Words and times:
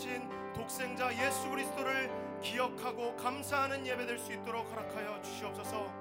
돌아가신 0.00 0.28
독생자 0.54 1.12
예수 1.12 1.50
그리스도를 1.50 2.10
기억하고 2.40 3.14
감사하는 3.16 3.86
예배 3.86 4.06
될 4.06 4.18
수 4.18 4.32
있도록 4.32 4.70
허락하여 4.70 5.20
주시옵소서. 5.20 5.92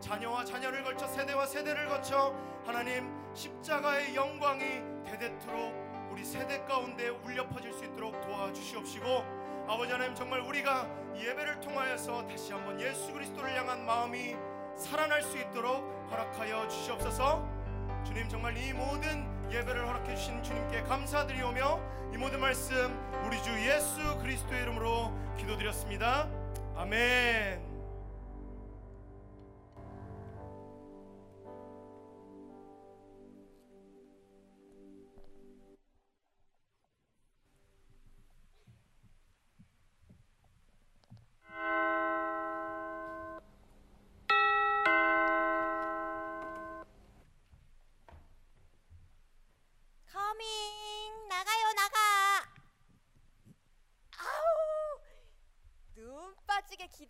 자녀와 0.00 0.44
자녀를 0.44 0.82
걸쳐 0.82 1.06
세대와 1.06 1.46
세대를 1.46 1.88
거쳐 1.88 2.34
하나님 2.64 3.12
십자가의 3.34 4.14
영광이 4.16 5.04
대대토록 5.04 6.10
우리 6.10 6.24
세대 6.24 6.64
가운데 6.64 7.08
울려 7.08 7.46
퍼질 7.48 7.72
수 7.74 7.84
있도록 7.84 8.20
도와주시옵시고 8.22 9.06
아버지 9.68 9.92
하나님 9.92 10.14
정말 10.14 10.40
우리가 10.40 10.88
예배를 11.14 11.60
통하여서 11.60 12.26
다시 12.26 12.52
한번 12.52 12.80
예수 12.80 13.12
그리스도를 13.12 13.54
향한 13.54 13.84
마음이 13.84 14.34
살아날 14.76 15.22
수 15.22 15.38
있도록 15.38 15.84
허락하여 16.10 16.68
주시옵소서. 16.68 17.46
주님 18.04 18.28
정말 18.28 18.56
이 18.56 18.72
모든 18.72 19.41
예배를 19.52 19.86
허락해 19.86 20.14
주신 20.14 20.42
주님께 20.42 20.82
감사드리오며 20.84 21.80
이 22.14 22.16
모든 22.16 22.40
말씀 22.40 22.74
우리 23.26 23.42
주 23.42 23.50
예수 23.68 24.18
그리스도의 24.20 24.62
이름으로 24.62 25.12
기도드렸습니다. 25.36 26.26
아멘. 26.74 27.71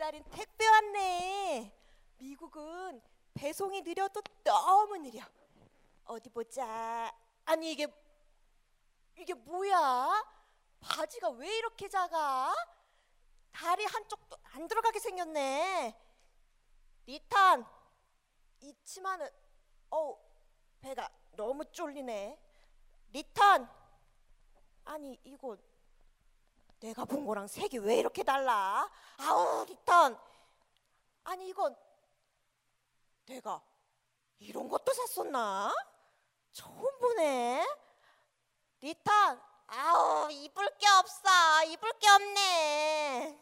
기다린 0.03 0.25
택배 0.33 0.67
왔네. 0.67 1.73
미국은 2.19 3.01
배송이 3.35 3.83
느려도 3.83 4.21
너무 4.43 4.99
느려. 4.99 5.23
어디 6.07 6.29
보자. 6.29 7.17
아니 7.45 7.71
이게 7.71 7.87
이게 9.17 9.33
뭐야? 9.33 10.11
바지가 10.81 11.31
왜 11.31 11.57
이렇게 11.57 11.89
작아? 11.89 12.53
다리 13.53 13.85
한쪽도 13.85 14.39
안 14.43 14.67
들어가게 14.67 14.99
생겼네. 14.99 15.97
return 17.07 17.65
이 18.59 18.75
치마는 18.83 19.31
어우 19.91 20.19
배가 20.81 21.09
너무 21.37 21.65
쫄리네. 21.67 22.41
return 23.13 23.71
아니 24.85 25.17
이거 25.23 25.57
내가 26.83 27.05
본 27.05 27.25
거랑 27.25 27.47
색이 27.47 27.79
왜 27.79 27.99
이렇게 27.99 28.25
달라 28.25 28.91
아우 29.19 29.65
return 29.67 30.19
아니 31.25 31.49
이건 31.49 31.77
내가 33.27 33.63
이런 34.41 34.69
것도 34.69 34.93
샀었나 34.93 35.73
처음 36.51 36.99
보네 36.99 37.65
return 38.81 39.41
아우 39.69 40.29
입을 40.31 40.77
게 40.79 40.89
없어 40.89 41.65
입을 41.69 41.93
게 42.01 42.09
없네 42.09 43.39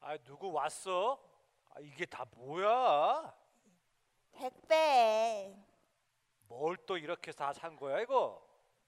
아 0.00 0.16
누구 0.18 0.50
왔어? 0.52 1.20
아, 1.70 1.80
이게 1.80 2.06
다 2.06 2.24
뭐야? 2.32 3.34
택배 4.32 5.54
뭘 6.48 6.78
또 6.86 6.96
이렇게 6.96 7.30
다 7.32 7.52
산 7.52 7.76
거야 7.76 8.00
이거? 8.00 8.42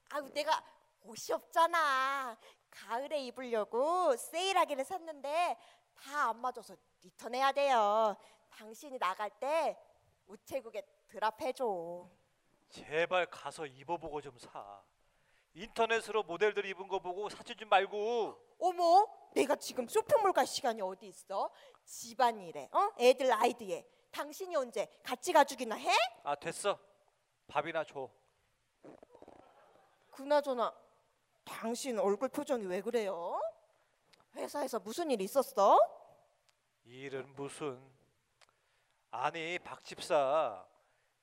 아우 0.09 0.27
내가 0.29 0.63
옷이 1.03 1.33
없잖아. 1.33 2.35
가을에 2.71 3.19
입으려고 3.25 4.15
세일하기를 4.15 4.83
샀는데 4.85 5.57
다 5.95 6.29
안 6.29 6.37
맞아서 6.39 6.75
리턴해야 7.03 7.51
돼요. 7.51 8.15
당신이 8.49 8.97
나갈 8.97 9.29
때 9.29 9.77
우체국에 10.27 10.81
드랍해줘. 11.07 12.09
제발 12.69 13.25
가서 13.27 13.65
입어보고 13.65 14.21
좀 14.21 14.37
사. 14.39 14.81
인터넷으로 15.53 16.23
모델들 16.23 16.65
입은 16.65 16.87
거 16.87 16.99
보고 16.99 17.27
좀 17.29 17.65
말고. 17.65 18.37
어머, 18.59 19.05
내가 19.33 19.55
지금 19.57 19.87
쇼핑몰 19.87 20.31
갈 20.31 20.47
시간이 20.47 20.81
어디 20.81 21.07
있어? 21.07 21.51
집안일에, 21.83 22.69
어? 22.71 22.89
애들 22.97 23.31
아이디에. 23.33 23.85
당신이 24.11 24.55
언제 24.55 24.87
같이 25.03 25.33
가주기나 25.33 25.75
해? 25.75 25.89
아 26.23 26.35
됐어. 26.35 26.79
밥이나 27.47 27.83
줘. 27.83 28.09
그나저나 30.11 30.73
당신 31.55 31.99
얼굴 31.99 32.29
표정이 32.29 32.65
왜 32.65 32.81
그래요? 32.81 33.39
회사에서 34.35 34.79
무슨 34.79 35.11
일 35.11 35.21
있었어? 35.21 35.77
일은 36.85 37.33
무슨? 37.35 37.79
아니 39.11 39.59
박 39.59 39.83
집사 39.83 40.65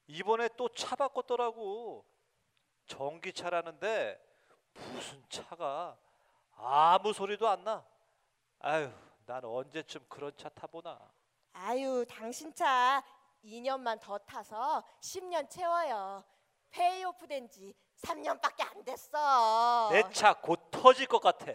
이번에 0.06 0.48
또 0.56 0.68
차 0.68 0.94
바꿨더라고. 0.94 2.04
전기차라는데 2.86 4.18
무슨 4.92 5.22
차가 5.28 5.96
아무 6.56 7.12
소리도 7.12 7.48
안 7.48 7.64
나. 7.64 7.84
아유, 8.60 8.90
난 9.26 9.44
언제쯤 9.44 10.04
그런 10.08 10.32
차 10.36 10.48
타보나. 10.50 10.98
아유, 11.52 12.04
당신 12.08 12.54
차 12.54 13.02
2년만 13.44 14.00
더 14.00 14.18
타서 14.18 14.82
10년 15.00 15.48
채워요. 15.48 16.24
페이오프 16.70 17.26
된지 17.26 17.74
3년밖에 18.02 18.60
안 18.74 18.84
됐어. 18.84 19.88
내 19.92 20.02
차 20.12 20.34
곧 20.34 20.70
터질 20.70 21.06
것 21.06 21.20
같아. 21.20 21.46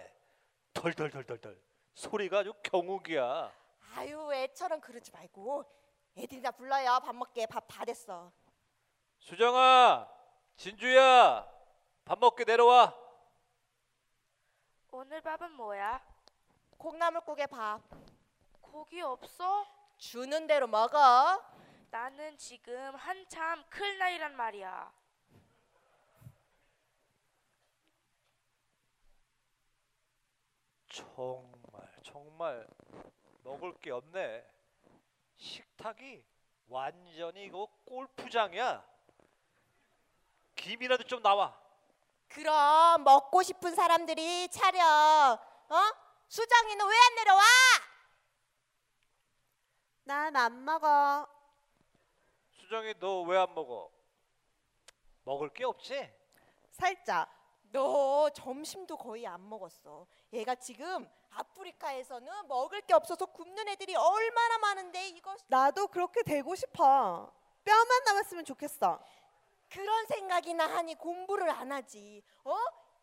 덜덜덜덜덜. 0.74 1.60
소리가 1.96 2.40
아주 2.40 2.54
경욱이야. 2.64 3.52
아유, 3.96 4.32
애처럼 4.34 4.82
그러지 4.82 5.12
말고 5.12 5.64
애들이나 6.18 6.52
불러요. 6.52 7.00
밥 7.04 7.16
먹게. 7.16 7.46
밥 7.48 7.66
다 7.68 7.86
됐어. 7.86 8.32
수정아, 9.20 10.08
진주야, 10.58 11.48
밥 12.04 12.20
먹게 12.20 12.44
내려와. 12.44 12.94
오늘 14.92 15.22
밥은 15.22 15.52
뭐야? 15.54 16.04
콩나물국에 16.78 17.48
밥. 17.48 17.82
고기 18.62 19.02
없어? 19.02 19.66
주는 19.98 20.46
대로 20.48 20.68
먹어. 20.68 21.42
나는 21.90 22.38
지금 22.38 22.94
한참 22.96 23.64
클 23.70 23.98
나이란 23.98 24.36
말이야. 24.36 24.92
정말 30.94 31.90
정말 32.04 32.68
먹을 33.44 33.74
게 33.80 33.90
없네. 33.90 34.46
식탁이 35.36 36.24
완전히 36.68 37.46
이거 37.46 37.68
골프장이야. 37.86 38.86
김이라도 40.56 41.04
좀 41.06 41.22
나와. 41.24 41.60
그럼 42.30 43.04
먹고 43.04 43.42
싶은 43.42 43.74
사람들이 43.74 44.48
차려. 44.50 44.84
어? 44.84 45.76
수정이는 46.30 46.86
왜 46.86 46.96
안 46.96 47.16
내려와? 47.16 47.42
난 50.06 50.36
안 50.36 50.64
먹어. 50.64 51.28
수정이 52.52 52.94
너 53.00 53.24
왜 53.24 53.38
안 53.38 53.54
먹어? 53.56 53.90
먹을 55.24 55.50
게 55.50 55.64
없지? 55.66 56.14
살짝. 56.72 57.30
너 57.74 58.30
점심도 58.30 58.96
거의 58.98 59.26
안 59.26 59.50
먹었어. 59.50 60.06
얘가 60.32 60.54
지금 60.54 61.10
아프리카에서는 61.32 62.48
먹을 62.48 62.82
게 62.82 62.94
없어서 62.94 63.26
굶는 63.26 63.68
애들이 63.68 63.96
얼마나 63.96 64.60
많은데 64.60 65.08
이거 65.10 65.36
나도 65.48 65.88
그렇게 65.88 66.22
되고 66.22 66.54
싶어. 66.54 67.34
뼈만 67.64 68.04
남았으면 68.06 68.46
좋겠어. 68.46 69.04
그런 69.70 70.06
생각이나 70.06 70.68
하니 70.68 70.94
공부를 70.94 71.50
안 71.50 71.72
하지. 71.72 72.22
어? 72.44 72.56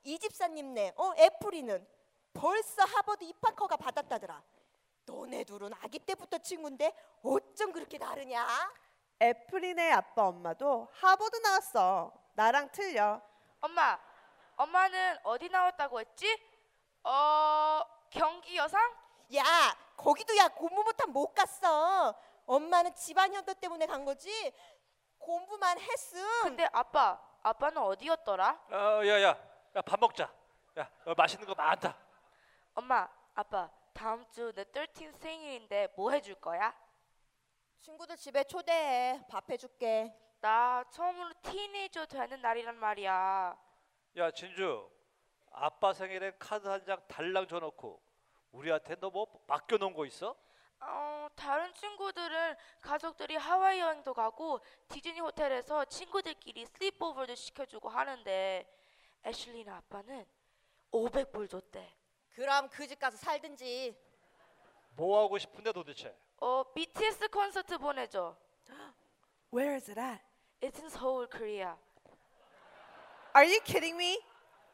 이 0.04 0.16
집사님네, 0.16 0.94
어? 0.96 1.12
애플이는 1.18 1.84
벌써 2.32 2.84
하버드 2.84 3.24
입학허가 3.24 3.76
받았다더라. 3.76 4.40
너네 5.04 5.42
둘은 5.42 5.72
아기 5.80 5.98
때부터 5.98 6.38
친구인데 6.38 6.94
어쩜 7.24 7.72
그렇게 7.72 7.98
다르냐? 7.98 8.46
애플이네 9.20 9.90
아빠 9.90 10.28
엄마도 10.28 10.86
하버드 10.92 11.38
나왔어. 11.38 12.12
나랑 12.34 12.70
틀려. 12.70 13.20
엄마, 13.60 13.98
엄마는 14.60 15.16
어디 15.22 15.48
나왔다고 15.48 16.00
했지? 16.00 16.38
어, 17.02 17.80
경기 18.10 18.56
여상? 18.58 18.78
야, 19.34 19.42
거기도 19.96 20.36
야 20.36 20.48
공부 20.48 20.82
못하면 20.84 21.14
못 21.14 21.32
갔어. 21.32 22.14
엄마는 22.44 22.94
집안 22.94 23.32
현도 23.32 23.54
때문에 23.54 23.86
간 23.86 24.04
거지. 24.04 24.52
공부만 25.18 25.78
했음. 25.80 26.22
근데 26.42 26.68
아빠, 26.72 27.18
아빠는 27.42 27.78
어디였더라? 27.78 28.60
어, 28.70 29.06
야야, 29.06 29.28
야 29.76 29.82
밥 29.82 29.98
먹자. 29.98 30.30
야, 30.78 30.90
어, 31.06 31.14
맛있는 31.16 31.46
거 31.46 31.54
많다. 31.54 31.96
엄마, 32.74 33.08
아빠, 33.34 33.70
다음 33.94 34.28
주 34.30 34.52
내 34.52 34.64
13 34.74 35.12
생일인데 35.20 35.88
뭐 35.96 36.10
해줄 36.10 36.34
거야? 36.34 36.74
친구들 37.80 38.16
집에 38.18 38.44
초대해. 38.44 39.24
밥 39.30 39.48
해줄게. 39.48 40.14
나 40.42 40.84
처음으로 40.90 41.32
티네이저 41.42 42.04
되는 42.06 42.42
날이란 42.42 42.76
말이야. 42.76 43.56
야 44.16 44.30
진주, 44.30 44.88
아빠 45.52 45.92
생일엔 45.92 46.34
카드 46.38 46.66
한 46.68 46.84
장 46.84 47.00
달랑 47.08 47.46
줘놓고 47.46 48.00
우리한테 48.52 48.96
너 48.96 49.10
뭐 49.10 49.26
맡겨놓은 49.46 49.94
거 49.94 50.04
있어? 50.06 50.36
어, 50.80 51.28
다른 51.36 51.72
친구들은 51.74 52.56
가족들이 52.80 53.36
하와이 53.36 53.80
여행도 53.80 54.14
가고 54.14 54.60
디즈니 54.88 55.20
호텔에서 55.20 55.84
친구들끼리 55.84 56.66
슬리프오버도 56.66 57.34
시켜주고 57.34 57.88
하는데 57.88 58.66
애슐리나 59.24 59.76
아빠는 59.76 60.26
500불 60.90 61.48
줬대. 61.50 61.96
그럼 62.34 62.68
그 62.70 62.86
집 62.86 62.98
가서 62.98 63.16
살든지. 63.18 63.94
뭐 64.96 65.22
하고 65.22 65.38
싶은데 65.38 65.72
도대체? 65.72 66.16
어, 66.38 66.64
BTS 66.72 67.28
콘서트 67.28 67.76
보내줘. 67.78 68.34
Where 69.52 69.74
is 69.76 69.90
it 69.90 70.00
at? 70.00 70.22
It's 70.62 70.78
in 70.80 70.86
Seoul, 70.88 71.26
Korea. 71.28 71.76
Are 73.34 73.44
you 73.44 73.60
kidding 73.64 73.96
me? 73.96 74.18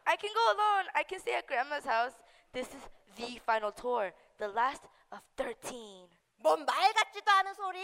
I 0.07 0.17
can 0.17 0.31
go 0.33 0.53
alone. 0.53 0.87
I 0.95 1.03
can 1.05 1.21
stay 1.21 1.35
at 1.37 1.47
grandma's 1.47 1.85
house. 1.85 2.15
This 2.53 2.69
is 2.73 2.83
the 3.17 3.39
final 3.45 3.73
tour, 3.73 4.13
the 4.39 4.49
last 4.49 4.83
of 5.13 5.21
13. 5.37 6.09
뭔 6.39 6.65
말 6.65 6.93
같지도 6.93 7.31
않은 7.31 7.55
소리. 7.55 7.81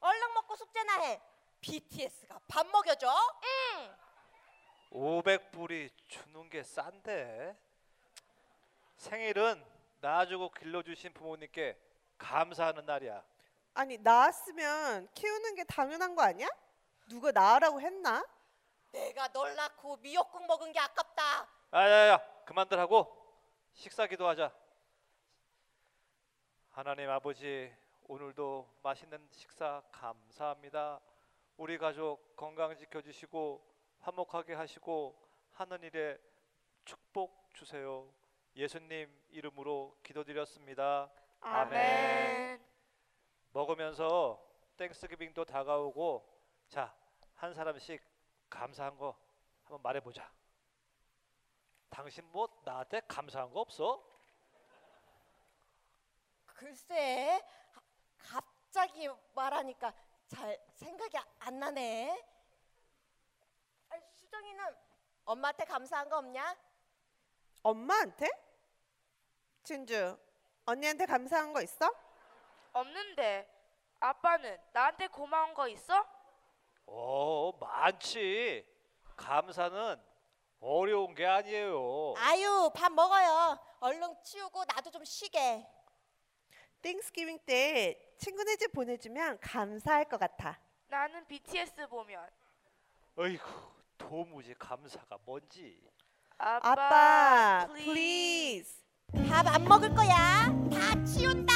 얼른 0.00 0.34
먹고 0.34 0.54
숙제나 0.56 1.00
해. 1.02 1.20
BTS가 1.60 2.38
밥 2.46 2.66
먹여줘? 2.66 3.08
응. 3.44 3.94
500불이 4.92 5.90
주는 6.08 6.48
게 6.50 6.62
싼데. 6.62 7.56
생일은 8.96 9.64
낳아주고 10.00 10.50
길러주신 10.50 11.12
부모님께 11.14 11.76
감사하는 12.18 12.86
날이야. 12.86 13.22
아니 13.74 13.98
낳았으면 13.98 15.08
키우는 15.14 15.54
게 15.56 15.64
당연한 15.64 16.14
거 16.14 16.22
아니야? 16.22 16.48
누가 17.08 17.32
낳으라고 17.32 17.80
했나? 17.80 18.24
내가 18.94 19.26
널 19.32 19.56
낳고 19.56 19.96
미역국 19.96 20.46
먹은 20.46 20.70
게 20.72 20.78
아깝다. 20.78 21.48
아야야 21.72 22.18
그만들 22.44 22.78
하고 22.78 23.08
식사 23.72 24.06
기도하자. 24.06 24.54
하나님 26.70 27.10
아버지 27.10 27.74
오늘도 28.06 28.68
맛있는 28.82 29.28
식사 29.32 29.82
감사합니다. 29.90 31.00
우리 31.56 31.76
가족 31.76 32.36
건강 32.36 32.76
지켜주시고 32.76 33.64
화목하게 34.00 34.54
하시고 34.54 35.20
하는 35.52 35.82
일에 35.82 36.16
축복 36.84 37.50
주세요. 37.54 38.08
예수님 38.54 39.12
이름으로 39.30 39.96
기도드렸습니다. 40.04 41.10
아멘. 41.40 42.64
먹으면서 43.52 44.40
땡스기빙도 44.76 45.44
다가오고 45.44 46.32
자 46.68 46.94
한 47.36 47.52
사람씩 47.52 48.00
감사한 48.50 48.96
거 48.98 49.16
한번 49.64 49.82
말해보자. 49.82 50.30
당신 51.90 52.24
뭐 52.30 52.48
나한테 52.64 53.00
감사한 53.06 53.52
거 53.52 53.60
없어? 53.60 54.02
글쎄, 56.46 57.40
가- 57.72 57.82
갑자기 58.18 59.08
말하니까 59.34 59.92
잘 60.28 60.58
생각이 60.74 61.16
안 61.40 61.58
나네. 61.58 62.24
아, 63.90 64.00
수정이는 64.14 64.76
엄마한테 65.24 65.64
감사한 65.64 66.08
거 66.08 66.18
없냐? 66.18 66.56
엄마한테? 67.62 68.28
진주 69.62 70.18
언니한테 70.66 71.06
감사한 71.06 71.52
거 71.52 71.62
있어? 71.62 71.90
없는데 72.72 73.48
아빠는 74.00 74.60
나한테 74.72 75.06
고마운 75.08 75.54
거 75.54 75.68
있어? 75.68 76.04
어 76.86 77.52
많지. 77.60 78.64
감사는 79.16 79.96
어려운 80.60 81.14
게 81.14 81.24
아니에요. 81.26 82.14
아유, 82.16 82.70
밥 82.74 82.90
먹어요. 82.92 83.58
얼른 83.80 84.14
치우고 84.22 84.64
나도 84.64 84.90
좀 84.90 85.04
쉬게. 85.04 85.66
땡스기빙 86.82 87.38
때 87.46 87.98
친구네 88.18 88.56
집 88.56 88.72
보내주면 88.72 89.38
감사할 89.40 90.04
것 90.06 90.18
같아. 90.18 90.58
나는 90.88 91.26
BTS 91.26 91.88
보면 91.88 92.28
어이구 93.16 93.44
도무지 93.96 94.54
감사가 94.58 95.18
뭔지. 95.24 95.80
아빠, 96.36 96.72
아빠, 96.72 97.66
please. 97.74 98.82
please. 99.12 99.28
밥 99.30 99.46
안 99.46 99.64
먹을 99.64 99.94
거야. 99.94 100.46
다 100.70 101.04
치운다. 101.04 101.52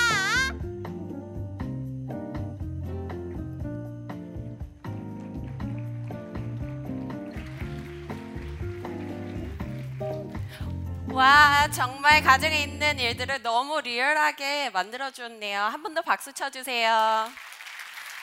와 11.18 11.66
정말 11.72 12.22
가정에 12.22 12.62
있는 12.62 12.96
일들을 13.00 13.42
너무 13.42 13.81
리얼하게 13.81 14.70
만들어 14.70 15.11
주었네요. 15.11 15.64
한 15.64 15.83
번 15.83 15.92
더 15.92 16.00
박수 16.00 16.33
쳐주세요. 16.33 17.28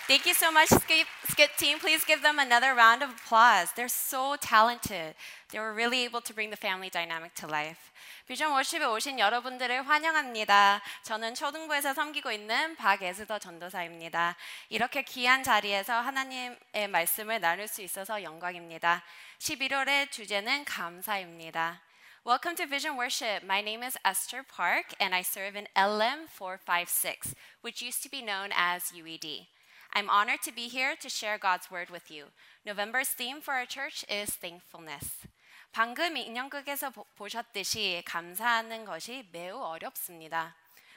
Thank 0.07 0.23
you 0.23 0.33
so 0.33 0.47
much, 0.47 0.71
Skip, 0.71 1.05
Skip 1.27 1.57
team. 1.57 1.77
Please 1.79 2.05
give 2.05 2.21
them 2.21 2.39
another 2.39 2.71
round 2.73 3.03
of 3.03 3.11
applause. 3.11 3.73
They're 3.75 3.91
so 3.91 4.37
talented. 4.39 5.13
They 5.51 5.59
were 5.59 5.75
really 5.75 6.07
able 6.07 6.21
to 6.23 6.33
bring 6.33 6.47
the 6.49 6.55
family 6.55 6.89
dynamic 6.89 7.35
to 7.35 7.49
life. 7.49 7.91
비전 8.27 8.53
워십에 8.53 8.85
오신 8.85 9.19
여러분들을 9.19 9.85
환영합니다. 9.89 10.81
저는 11.03 11.35
초등부에서 11.35 11.93
섬기고 11.93 12.31
있는 12.31 12.77
박예스더 12.77 13.39
전도사입니다. 13.39 14.37
이렇게 14.69 15.01
귀한 15.01 15.43
자리에서 15.43 15.99
하나님의 15.99 16.87
말씀을 16.89 17.41
나눌 17.41 17.67
수 17.67 17.81
있어서 17.81 18.23
영광입니다. 18.23 19.03
11월의 19.39 20.11
주제는 20.11 20.63
감사입니다. 20.63 21.81
Welcome 22.25 22.55
to 22.55 22.65
Vision 22.65 22.97
Worship. 22.97 23.43
My 23.45 23.61
name 23.61 23.83
is 23.83 23.97
Esther 24.03 24.41
Park, 24.41 24.95
and 24.99 25.13
I 25.13 25.21
serve 25.21 25.55
in 25.55 25.67
LM 25.77 26.25
456, 26.27 27.35
which 27.61 27.83
used 27.83 28.01
to 28.01 28.09
be 28.09 28.23
known 28.23 28.49
as 28.57 28.91
UED. 28.97 29.45
I'm 29.93 30.09
honored 30.09 30.41
to 30.41 30.51
be 30.51 30.67
here 30.67 30.95
to 31.01 31.07
share 31.07 31.37
God's 31.37 31.69
word 31.69 31.91
with 31.91 32.09
you. 32.09 32.25
November's 32.65 33.09
theme 33.09 33.41
for 33.41 33.53
our 33.53 33.67
church 33.67 34.03
is 34.09 34.33
thankfulness. 34.37 35.27
방금 35.71 36.17
인형극에서 36.17 36.89
보, 36.89 37.05
보셨듯이 37.15 38.01
감사하는 38.07 38.85
것이 38.85 39.29
매우 39.31 39.59
어렵습니다. 39.59 40.55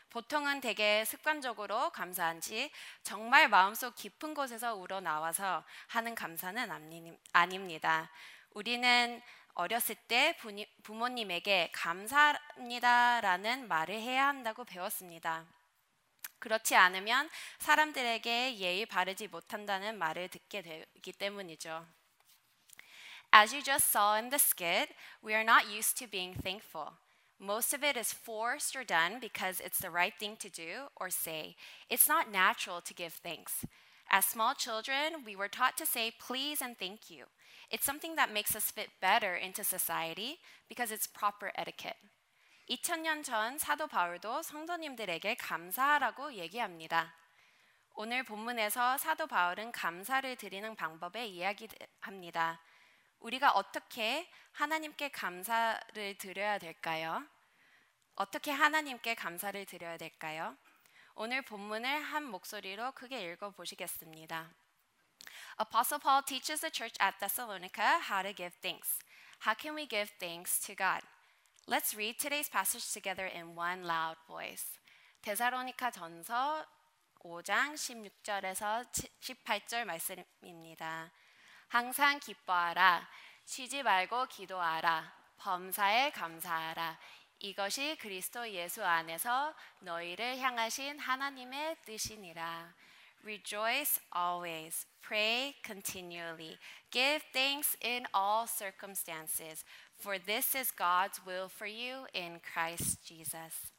보통은 0.08 0.62
되게 0.62 1.04
습관적으로 1.04 1.90
감사한지 1.90 2.70
정말 3.02 3.50
마음속 3.50 3.94
깊은 3.96 4.32
곳에서 4.32 4.76
우러나와서 4.76 5.62
하는 5.88 6.14
감사는 6.14 6.70
아닙니다. 7.34 8.08
우리는 8.54 9.20
어렸을 9.57 9.95
때 9.95 10.35
부니- 10.39 10.67
부모님에게 10.83 11.69
감사합니다라는 11.73 13.67
말을 13.67 13.95
해야 13.95 14.27
한다고 14.27 14.63
배웠습니다. 14.63 15.45
그렇지 16.39 16.75
않으면 16.75 17.29
사람들에게 17.59 18.57
예의 18.57 18.85
바르지 18.85 19.27
못한다는 19.27 19.97
말을 19.97 20.27
듣게 20.29 20.61
되기 20.61 21.13
때문이죠. 21.13 21.85
As 23.33 23.53
you 23.53 23.63
just 23.63 23.89
saw 23.89 24.15
in 24.15 24.29
the 24.29 24.37
skit, 24.37 24.93
we 25.23 25.33
are 25.33 25.43
not 25.43 25.67
used 25.67 25.97
to 25.97 26.07
being 26.07 26.35
thankful. 26.41 26.97
Most 27.39 27.73
of 27.73 27.83
it 27.83 27.97
is 27.97 28.13
forced 28.13 28.75
or 28.75 28.85
done 28.85 29.19
because 29.19 29.59
it's 29.59 29.79
the 29.79 29.89
right 29.89 30.17
thing 30.17 30.37
to 30.37 30.49
do 30.49 30.89
or 30.95 31.09
say. 31.09 31.55
It's 31.89 32.07
not 32.07 32.29
natural 32.29 32.81
to 32.81 32.93
give 32.93 33.13
thanks. 33.13 33.65
As 34.09 34.25
small 34.25 34.53
children, 34.53 35.23
we 35.25 35.35
were 35.35 35.49
taught 35.49 35.77
to 35.77 35.85
say 35.85 36.11
please 36.11 36.61
and 36.61 36.77
thank 36.77 37.09
you. 37.09 37.25
It's 37.70 37.84
something 37.84 38.16
that 38.16 38.32
makes 38.32 38.56
us 38.56 38.70
fit 38.70 38.90
better 39.00 39.36
into 39.36 39.62
society 39.62 40.38
because 40.68 40.90
it's 40.90 41.06
proper 41.06 41.52
etiquette. 41.54 41.98
2000년 42.70 43.24
전 43.24 43.58
사도 43.58 43.86
바울도 43.86 44.42
성도님들에게 44.42 45.34
감사하라고 45.36 46.34
얘기합니다. 46.34 47.14
오늘 47.94 48.22
본문에서 48.22 48.96
사도 48.98 49.26
바울은 49.26 49.72
감사를 49.72 50.36
드리는 50.36 50.74
방법에 50.76 51.26
이야기합니다. 51.26 52.60
우리가 53.20 53.52
어떻게 53.52 54.30
하나님께 54.52 55.08
감사를 55.08 56.16
드려야 56.18 56.58
될까요? 56.58 57.26
어떻게 58.14 58.50
하나님께 58.50 59.14
감사를 59.14 59.64
드려야 59.66 59.96
될까요? 59.96 60.56
오늘 61.14 61.42
본문을 61.42 61.88
한 62.00 62.24
목소리로 62.24 62.92
크게 62.92 63.20
읽어 63.32 63.50
보시겠습니다. 63.50 64.54
Apostle 65.60 65.98
Paul 65.98 66.22
teaches 66.22 66.60
the 66.60 66.70
church 66.70 66.94
at 67.00 67.18
Thessalonica 67.18 67.98
how 68.02 68.22
to 68.22 68.32
give 68.32 68.54
thanks. 68.62 69.00
How 69.40 69.54
can 69.54 69.74
we 69.74 69.86
give 69.86 70.08
thanks 70.20 70.60
to 70.60 70.74
God? 70.76 71.02
Let's 71.66 71.96
read 71.96 72.16
today's 72.16 72.48
passage 72.48 72.92
together 72.92 73.26
in 73.26 73.56
one 73.56 73.82
loud 73.82 74.16
voice. 74.28 74.78
데살로니가 75.22 75.90
전서 75.90 76.64
5장 77.24 77.74
16절에서 77.74 78.86
18절 79.20 79.84
말씀입니다. 79.84 81.10
항상 81.66 82.20
기뻐하라. 82.20 83.08
쉬지 83.44 83.82
말고 83.82 84.26
기도하라. 84.26 85.12
범사에 85.38 86.10
감사하라. 86.10 86.96
이것이 87.40 87.96
그리스도 88.00 88.48
예수 88.50 88.84
안에서 88.84 89.52
너희를 89.80 90.38
향하신 90.38 91.00
하나님의 91.00 91.78
뜻이니라. 91.84 92.74
Rejoice 93.24 94.00
always. 94.14 94.86
Pray 95.02 95.54
continually. 95.64 96.58
Give 96.90 97.22
thanks 97.32 97.76
in 97.82 98.06
all 98.14 98.46
circumstances, 98.46 99.64
for 99.96 100.18
this 100.18 100.54
is 100.54 100.70
God's 100.70 101.20
will 101.26 101.48
for 101.48 101.66
you 101.66 102.06
in 102.14 102.40
Christ 102.40 103.04
Jesus. 103.04 103.72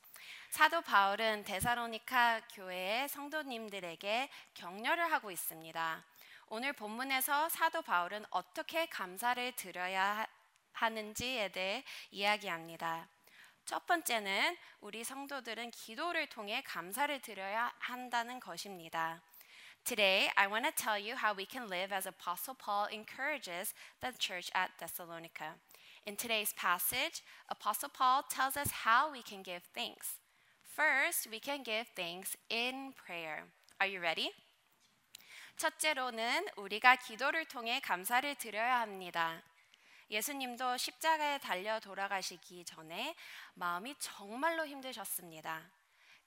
사도 0.50 0.82
바울은 0.82 1.44
데사로니카 1.44 2.42
교회의 2.54 3.08
성도님들에게 3.10 4.30
격려를 4.56 5.12
하고 5.12 5.30
있습니다. 5.32 6.04
오늘 6.48 6.74
본문에서 6.74 7.50
사도 7.50 7.84
바울은 7.84 8.26
어떻게 8.32 8.88
감사를 8.88 9.52
드려야 9.56 10.04
하- 10.04 10.28
하는지에 10.74 11.50
대해 11.52 11.84
이야기합니다. 12.10 13.08
첫 13.66 13.86
번째는 13.86 14.58
우리 14.82 15.04
성도들은 15.04 15.70
기도를 15.70 16.28
통해 16.28 16.64
감사를 16.66 17.20
드려야 17.22 17.72
한다는 17.78 18.40
것입니다. 18.40 19.22
Today, 19.89 20.29
I 20.37 20.47
want 20.47 20.65
to 20.65 20.73
tell 20.73 20.99
you 20.99 21.17
how 21.17 21.35
we 21.35 21.47
can 21.47 21.69
live 21.69 21.93
as 21.93 22.07
Apostle 22.07 22.55
Paul 22.55 22.87
encourages 22.93 23.75
the 24.01 24.13
church 24.19 24.51
at 24.55 24.71
Thessalonica. 24.79 25.57
In 26.07 26.17
today's 26.17 26.53
passage, 26.55 27.23
Apostle 27.49 27.91
Paul 27.91 28.25
tells 28.29 28.57
us 28.57 28.71
how 28.85 29.13
we 29.13 29.23
can 29.23 29.43
give 29.43 29.63
thanks. 29.75 30.19
First, 30.63 31.29
we 31.31 31.39
can 31.39 31.63
give 31.63 31.87
thanks 31.95 32.37
in 32.51 32.93
prayer. 32.97 33.45
Are 33.81 33.87
you 33.87 34.01
ready? 34.01 34.33
첫째로는 35.57 36.47
우리가 36.57 36.97
기도를 36.97 37.45
통해 37.45 37.81
감사를 37.81 38.35
드려야 38.37 38.81
합니다. 38.81 39.43
예수님도 40.11 40.77
십자가에 40.77 41.39
달려 41.39 41.81
돌아가시기 41.81 42.65
전에 42.65 43.15
마음이 43.55 43.95
정말로 43.99 44.67
힘드셨습니다. 44.67 45.63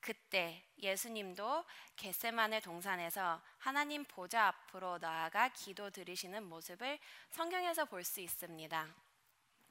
그때 0.02 0.62
예수님도 0.78 1.64
겟세만의 1.96 2.60
동산에서 2.60 3.40
하나님 3.58 4.04
보좌 4.04 4.48
앞으로 4.48 4.98
나아가 4.98 5.48
기도 5.48 5.90
드리시는 5.90 6.42
모습을 6.44 6.98
성경에서 7.30 7.84
볼 7.86 8.04
수 8.04 8.20
있습니다. 8.20 8.94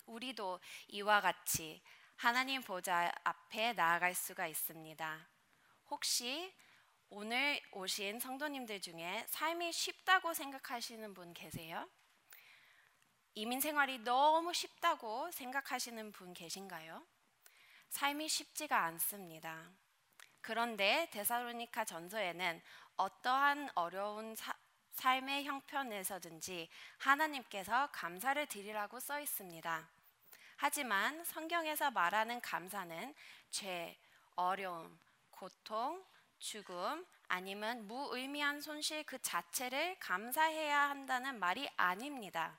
우리도 0.05 0.59
이와 0.87 1.19
같이 1.21 1.81
하나님 2.15 2.61
보좌 2.61 3.11
앞에 3.25 3.73
나아갈 3.73 4.15
수가 4.15 4.47
있습니다. 4.47 5.27
혹시 5.89 6.53
오늘 7.09 7.61
오신 7.73 8.21
성도님들 8.21 8.79
중에 8.79 9.25
삶이 9.27 9.73
쉽다고 9.73 10.33
생각하시는 10.33 11.13
분 11.13 11.33
계세요? 11.33 11.89
이민 13.33 13.59
생활이 13.59 13.99
너무 13.99 14.53
쉽다고 14.53 15.29
생각하시는 15.31 16.13
분 16.13 16.33
계신가요? 16.33 17.05
삶이 17.89 18.29
쉽지가 18.29 18.85
않습니다. 18.85 19.69
그런데 20.41 21.07
데살로니카 21.11 21.85
전서에는 21.85 22.61
어떠한 22.97 23.69
어려운 23.75 24.35
사- 24.35 24.55
삶의 24.93 25.45
형편에서든지 25.45 26.69
하나님께서 26.97 27.87
감사를 27.91 28.45
드리라고 28.47 28.99
써 28.99 29.19
있습니다. 29.19 29.87
하지만 30.57 31.23
성경에서 31.23 31.91
말하는 31.91 32.39
감사는 32.41 33.15
죄, 33.49 33.97
어려움, 34.35 34.99
고통, 35.31 36.03
죽음 36.37 37.05
아니면 37.27 37.87
무의미한 37.87 38.61
손실 38.61 39.03
그 39.05 39.19
자체를 39.21 39.97
감사해야 39.99 40.89
한다는 40.89 41.39
말이 41.39 41.69
아닙니다. 41.77 42.57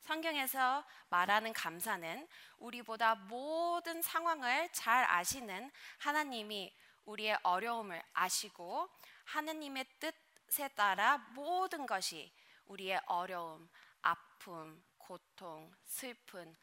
성경에서 0.00 0.84
말하는 1.10 1.52
감사는 1.52 2.26
우리보다 2.58 3.14
모든 3.16 4.00
상황을 4.00 4.68
잘 4.72 5.04
아시는 5.04 5.70
하나님이 5.98 6.74
우리의 7.08 7.38
어려움을 7.42 8.02
아시고 8.12 8.88
하나님의 9.24 9.86
뜻에 9.98 10.68
따라 10.68 11.18
모든 11.34 11.86
것이 11.86 12.30
우리의 12.66 13.00
어려움, 13.06 13.68
아픔, 14.02 14.82
고통, 14.98 15.72
슬픈 15.84 16.54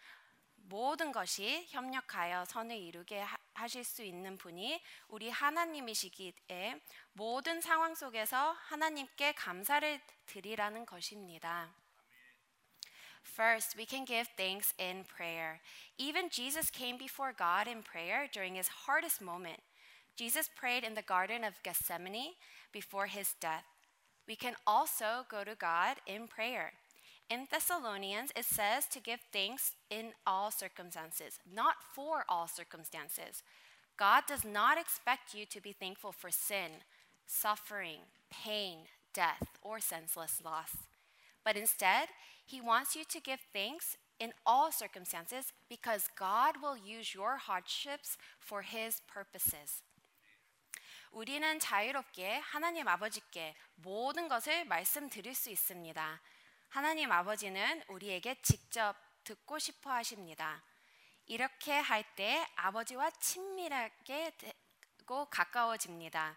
모든 0.67 1.11
것이 1.11 1.65
협력하여 1.69 2.45
선을 2.45 2.75
이루게 2.77 3.21
하- 3.21 3.37
하실 3.53 3.83
수 3.83 4.03
있는 4.03 4.37
분이 4.37 4.81
우리 5.07 5.29
하나님이시기에 5.29 6.81
모든 7.13 7.61
상황 7.61 7.95
속에서 7.95 8.51
하나님께 8.51 9.33
감사를 9.33 10.01
드리라는 10.25 10.85
것입니다. 10.85 11.73
First, 13.27 13.77
we 13.77 13.85
can 13.87 14.05
give 14.05 14.29
thanks 14.35 14.73
in 14.79 15.03
prayer. 15.03 15.59
Even 15.97 16.29
Jesus 16.29 16.71
came 16.71 16.97
before 16.97 17.33
God 17.35 17.67
in 17.67 17.83
prayer 17.83 18.29
during 18.31 18.55
his 18.55 18.69
hardest 18.87 19.23
moment. 19.23 19.61
Jesus 20.15 20.49
prayed 20.55 20.83
in 20.83 20.93
the 20.93 21.01
Garden 21.01 21.43
of 21.43 21.61
Gethsemane 21.63 22.33
before 22.71 23.07
his 23.07 23.35
death. 23.39 23.65
We 24.27 24.35
can 24.35 24.55
also 24.65 25.25
go 25.29 25.43
to 25.43 25.55
God 25.55 25.97
in 26.07 26.27
prayer. 26.27 26.73
In 27.29 27.47
Thessalonians, 27.49 28.31
it 28.35 28.45
says 28.45 28.85
to 28.91 28.99
give 28.99 29.19
thanks 29.33 29.73
in 29.89 30.11
all 30.25 30.51
circumstances, 30.51 31.39
not 31.51 31.75
for 31.93 32.23
all 32.29 32.47
circumstances. 32.47 33.43
God 33.97 34.23
does 34.27 34.45
not 34.45 34.77
expect 34.77 35.33
you 35.33 35.45
to 35.47 35.61
be 35.61 35.71
thankful 35.73 36.11
for 36.11 36.29
sin, 36.29 36.83
suffering, 37.25 38.01
pain, 38.29 38.79
death, 39.13 39.47
or 39.61 39.79
senseless 39.79 40.41
loss. 40.43 40.77
But 41.43 41.57
instead, 41.57 42.09
He 42.45 42.61
wants 42.61 42.95
you 42.95 43.03
to 43.09 43.19
give 43.19 43.39
thanks 43.53 43.97
in 44.19 44.33
all 44.45 44.71
circumstances 44.71 45.51
because 45.69 46.09
God 46.17 46.55
will 46.61 46.77
use 46.77 47.13
your 47.13 47.37
hardships 47.37 48.17
for 48.39 48.61
His 48.61 49.01
purposes. 49.07 49.81
우리는 51.15 51.61
자유롭게 51.61 52.39
하나님 52.39 52.89
아버지께 52.89 53.55
모든 53.75 54.27
것을 54.27 54.65
말씀드릴 54.65 55.33
수 55.33 55.49
있습니다. 55.49 56.21
하나님 56.67 57.09
아버지는 57.09 57.81
우리에게 57.87 58.35
직접 58.41 58.93
듣고 59.23 59.57
싶어 59.57 59.91
하십니다. 59.91 60.61
이렇게 61.25 61.71
할 61.71 62.03
때 62.17 62.45
아버지와 62.57 63.11
친밀하게 63.11 64.33
되고 64.37 65.25
가까워집니다. 65.29 66.35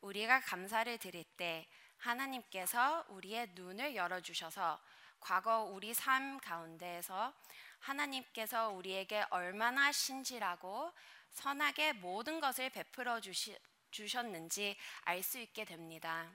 우리가 0.00 0.40
감사를 0.40 0.98
드릴 0.98 1.22
때 1.36 1.64
하나님께서 1.98 3.04
우리의 3.10 3.50
눈을 3.54 3.94
열어 3.94 4.20
주셔서 4.20 4.80
과거 5.20 5.60
우리 5.62 5.94
삶 5.94 6.40
가운데에서 6.40 7.32
하나님께서 7.78 8.70
우리에게 8.70 9.24
얼마나 9.30 9.92
신실하고 9.92 10.92
선하게 11.30 11.92
모든 11.92 12.40
것을 12.40 12.70
베풀어 12.70 13.20
주시, 13.20 13.56
주셨는지 13.90 14.76
알 15.02 15.22
수 15.22 15.38
있게 15.38 15.64
됩니다. 15.64 16.30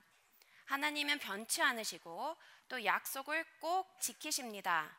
하나님은 0.66 1.20
변치 1.20 1.62
않으시고 1.62 2.38
또 2.70 2.86
약속을 2.86 3.46
꼭 3.60 4.00
지키십니다. 4.00 4.90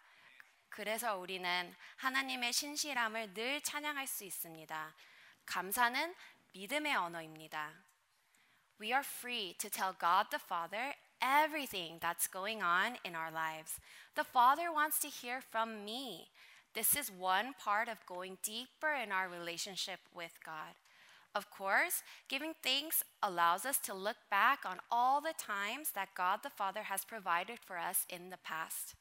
그래서 0.68 1.16
우리는 1.16 1.74
하나님의 1.96 2.52
신실함을 2.52 3.34
늘 3.34 3.60
찬양할 3.62 4.06
수 4.06 4.24
있습니다. 4.24 4.94
감사는 5.46 6.14
믿음의 6.52 6.94
언어입니다. 6.94 7.72
We 8.80 8.88
are 8.88 9.04
free 9.04 9.54
to 9.58 9.70
tell 9.70 9.94
God 9.98 10.28
the 10.30 10.40
Father 10.42 10.94
everything 11.22 12.00
that's 12.00 12.26
going 12.26 12.62
on 12.62 12.98
in 13.04 13.14
our 13.14 13.30
lives. 13.30 13.78
The 14.14 14.24
Father 14.24 14.72
wants 14.72 14.98
to 15.00 15.08
hear 15.08 15.40
from 15.40 15.84
me. 15.84 16.28
This 16.74 16.96
is 16.96 17.12
one 17.12 17.54
part 17.54 17.88
of 17.88 18.04
going 18.06 18.38
deeper 18.42 18.92
in 18.92 19.12
our 19.12 19.28
relationship 19.28 20.00
with 20.14 20.32
God. 20.44 20.74
Of 21.35 21.51
course, 21.51 22.01
giving 22.27 22.53
thanks 22.63 23.03
allows 23.21 23.65
us 23.65 23.77
to 23.85 23.93
look 23.93 24.17
back 24.31 24.65
on 24.65 24.79
all 24.89 25.21
the 25.21 25.35
times 25.37 25.91
that 25.93 26.15
God 26.15 26.39
the 26.41 26.49
Father 26.49 26.83
has 26.83 27.05
provided 27.05 27.59
for 27.59 27.77
us 27.77 28.05
in 28.09 28.29
the 28.29 28.41
past. 28.43 28.95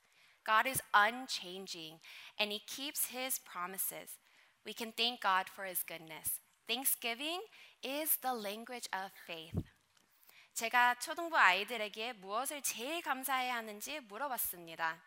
God 0.45 0.67
is 0.67 0.83
unchanging 0.93 2.01
and 2.39 2.53
He 2.53 2.61
keeps 2.67 3.07
His 3.07 3.39
promises. 3.39 4.19
We 4.67 4.75
can 4.75 4.93
thank 4.93 5.23
God 5.23 5.47
for 5.49 5.65
His 5.65 5.83
goodness. 5.83 6.41
Thanksgiving 6.69 7.41
is 7.83 8.19
the 8.21 8.35
language 8.35 8.89
of 8.93 9.13
faith. 9.27 9.63
제가 10.55 10.99
초등부 10.99 11.37
아이들에게 11.37 12.15
무엇을 12.15 12.63
제일 12.63 13.03
감사해야 13.03 13.57
하는지 13.57 14.01
물어봤습니다. 14.01 15.01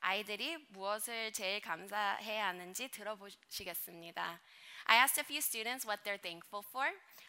아이들이 0.00 0.58
무엇을 0.70 1.32
제일 1.32 1.60
감사해야 1.60 2.48
하는지 2.48 2.88
들어보시겠습니다. 2.88 4.40
I 4.87 4.95
asked 4.95 5.17
a 5.17 5.23
few 5.23 5.41
students 5.41 5.85
what 5.85 5.99
they're 6.03 6.17
thankful 6.17 6.61
for. 6.61 6.85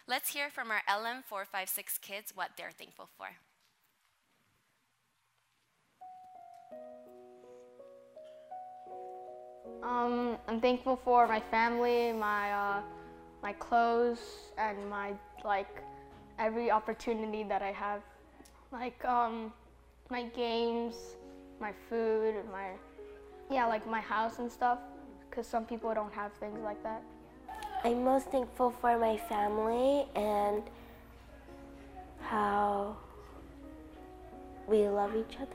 Let's 0.06 0.32
hear 0.32 0.50
from 0.50 0.70
our 0.70 0.82
LM456 0.88 2.00
kids 2.00 2.32
what 2.34 2.50
they're 2.56 2.72
thankful 2.76 3.08
for. 3.16 3.28
Um, 9.82 10.38
I'm 10.48 10.60
thankful 10.60 10.96
for 10.96 11.28
my 11.28 11.40
family, 11.40 12.12
my 12.12 12.52
uh, 12.52 12.80
my 13.42 13.52
clothes, 13.52 14.18
and 14.56 14.88
my 14.88 15.12
like 15.44 15.82
every 16.38 16.70
opportunity 16.70 17.44
that 17.44 17.62
I 17.62 17.72
have, 17.72 18.00
like 18.72 19.04
um, 19.04 19.52
my 20.10 20.24
games, 20.24 20.94
my 21.60 21.72
food, 21.88 22.34
my 22.50 22.70
yeah, 23.50 23.66
like 23.66 23.86
my 23.86 24.00
house 24.00 24.38
and 24.38 24.50
stuff. 24.50 24.78
Because 25.28 25.46
some 25.46 25.64
people 25.64 25.92
don't 25.92 26.12
have 26.12 26.32
things 26.34 26.60
like 26.62 26.82
that. 26.82 27.02
I'm 27.84 28.02
most 28.02 28.30
thankful 28.30 28.70
for 28.80 28.96
my 28.98 29.18
family 29.28 30.06
and 30.14 30.62
how 32.22 32.96
we 34.66 34.88
love 34.88 35.14
each 35.14 35.36
other. 35.36 35.50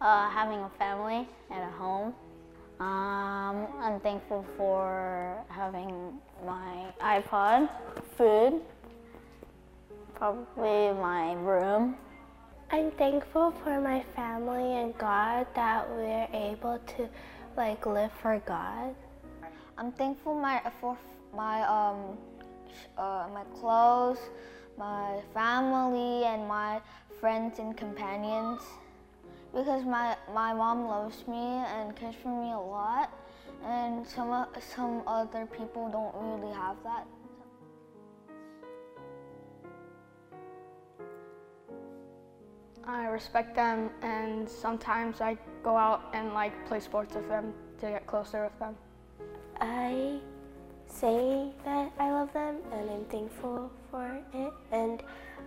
uh, 0.00 0.28
having 0.30 0.58
a 0.60 0.70
family 0.78 1.28
and 1.50 1.62
a 1.62 1.72
home, 1.76 2.14
Um, 2.80 3.68
I'm 3.80 4.00
thankful 4.00 4.44
for 4.56 5.36
having 5.48 6.18
my 6.44 6.92
iPod, 7.00 7.68
food, 8.16 8.60
probably 10.16 10.92
my 10.98 11.34
room. 11.34 11.96
I'm 12.72 12.90
thankful 12.92 13.52
for 13.62 13.80
my 13.80 14.02
family 14.16 14.74
and 14.82 14.96
God 14.98 15.46
that 15.54 15.88
we're 15.90 16.26
able 16.32 16.80
to 16.96 17.08
like 17.56 17.86
live 17.86 18.10
for 18.20 18.40
God. 18.46 18.94
I'm 19.78 19.92
thankful 19.92 20.34
my 20.34 20.60
for 20.80 20.96
my 21.34 21.62
um 21.62 22.18
uh, 22.98 23.26
my 23.32 23.44
clothes, 23.58 24.18
my 24.76 25.20
family 25.34 26.24
and 26.24 26.46
my 26.46 26.80
friends 27.20 27.58
and 27.58 27.76
companions 27.76 28.60
because 29.54 29.84
my 29.84 30.16
my 30.34 30.52
mom 30.52 30.86
loves 30.86 31.26
me 31.28 31.62
and 31.76 31.94
cares 31.94 32.14
for 32.22 32.28
me 32.28 32.52
a 32.52 32.58
lot 32.58 33.10
and 33.64 34.06
some 34.06 34.46
some 34.60 35.02
other 35.06 35.46
people 35.46 35.88
don't 35.90 36.14
really 36.14 36.52
have 36.54 36.76
that. 36.84 37.06
I 42.84 43.06
respect 43.06 43.54
them, 43.54 43.90
and 44.02 44.48
sometimes 44.48 45.20
I 45.20 45.38
go 45.62 45.76
out 45.76 46.10
and 46.14 46.34
like 46.34 46.66
play 46.66 46.80
sports 46.80 47.14
with 47.14 47.28
them 47.28 47.54
to 47.78 47.86
get 47.86 48.06
closer 48.06 48.44
with 48.44 48.58
them. 48.58 48.74
I 49.60 50.18
say 50.92 51.50
that 51.64 51.92
I 51.98 52.10
love 52.10 52.32
them 52.32 52.56
and 52.72 52.90
I'm 52.90 53.04
thankful 53.06 53.70
for 53.90 54.20
it. 54.34 54.52
And 54.70 55.02